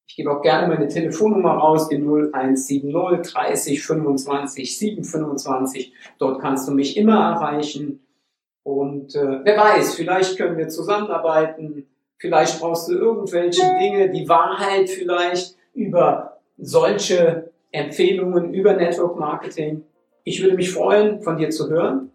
Ich 0.08 0.16
gebe 0.16 0.32
auch 0.32 0.42
gerne 0.42 0.68
meine 0.68 0.88
Telefonnummer 0.88 1.54
raus, 1.54 1.90
die 1.90 1.98
0170 1.98 2.92
30 2.92 3.84
25 3.84 4.80
725. 4.80 5.94
Dort 6.18 6.42
kannst 6.42 6.68
du 6.68 6.74
mich 6.74 6.98
immer 6.98 7.32
erreichen. 7.34 8.00
Und 8.64 9.16
äh, 9.16 9.40
wer 9.44 9.58
weiß, 9.58 9.96
vielleicht 9.96 10.38
können 10.38 10.58
wir 10.58 10.70
zusammenarbeiten. 10.70 11.88
Vielleicht 12.18 12.60
brauchst 12.60 12.90
du 12.90 12.94
irgendwelche 12.94 13.62
Dinge, 13.80 14.10
die 14.10 14.28
Wahrheit 14.28 14.90
vielleicht 14.90 15.56
über 15.74 16.40
solche 16.58 17.52
Empfehlungen, 17.72 18.54
über 18.54 18.74
Network 18.74 19.20
Marketing. 19.20 19.84
Ich 20.24 20.42
würde 20.42 20.56
mich 20.56 20.72
freuen, 20.72 21.22
von 21.22 21.38
dir 21.38 21.50
zu 21.50 21.70
hören. 21.70 22.12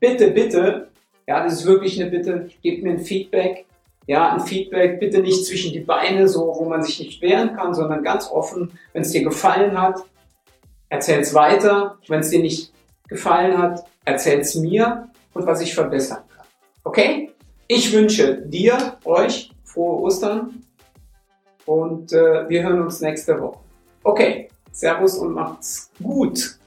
Bitte, 0.00 0.30
bitte, 0.30 0.88
ja, 1.26 1.42
das 1.42 1.54
ist 1.54 1.66
wirklich 1.66 2.00
eine 2.00 2.10
Bitte, 2.10 2.48
gib 2.62 2.82
mir 2.82 2.92
ein 2.92 3.00
Feedback. 3.00 3.66
Ja, 4.08 4.32
ein 4.32 4.40
Feedback 4.40 5.00
bitte 5.00 5.20
nicht 5.20 5.44
zwischen 5.44 5.70
die 5.70 5.80
Beine, 5.80 6.26
so 6.28 6.54
wo 6.58 6.64
man 6.64 6.82
sich 6.82 6.98
nicht 6.98 7.20
wehren 7.20 7.54
kann, 7.54 7.74
sondern 7.74 8.02
ganz 8.02 8.30
offen. 8.30 8.72
Wenn 8.94 9.02
es 9.02 9.10
dir 9.10 9.22
gefallen 9.22 9.78
hat, 9.78 10.02
erzähl 10.88 11.20
es 11.20 11.34
weiter. 11.34 11.98
Wenn 12.08 12.20
es 12.20 12.30
dir 12.30 12.40
nicht 12.40 12.72
gefallen 13.06 13.58
hat, 13.58 13.84
erzähl 14.06 14.40
es 14.40 14.54
mir 14.54 15.10
und 15.34 15.46
was 15.46 15.60
ich 15.60 15.74
verbessern 15.74 16.22
kann. 16.34 16.46
Okay? 16.84 17.34
Ich 17.66 17.92
wünsche 17.92 18.38
dir, 18.46 18.96
euch 19.04 19.50
frohe 19.62 20.00
Ostern 20.00 20.62
und 21.66 22.10
äh, 22.14 22.48
wir 22.48 22.62
hören 22.62 22.80
uns 22.80 23.02
nächste 23.02 23.38
Woche. 23.38 23.58
Okay, 24.04 24.48
Servus 24.72 25.18
und 25.18 25.34
macht's 25.34 25.90
gut. 26.02 26.57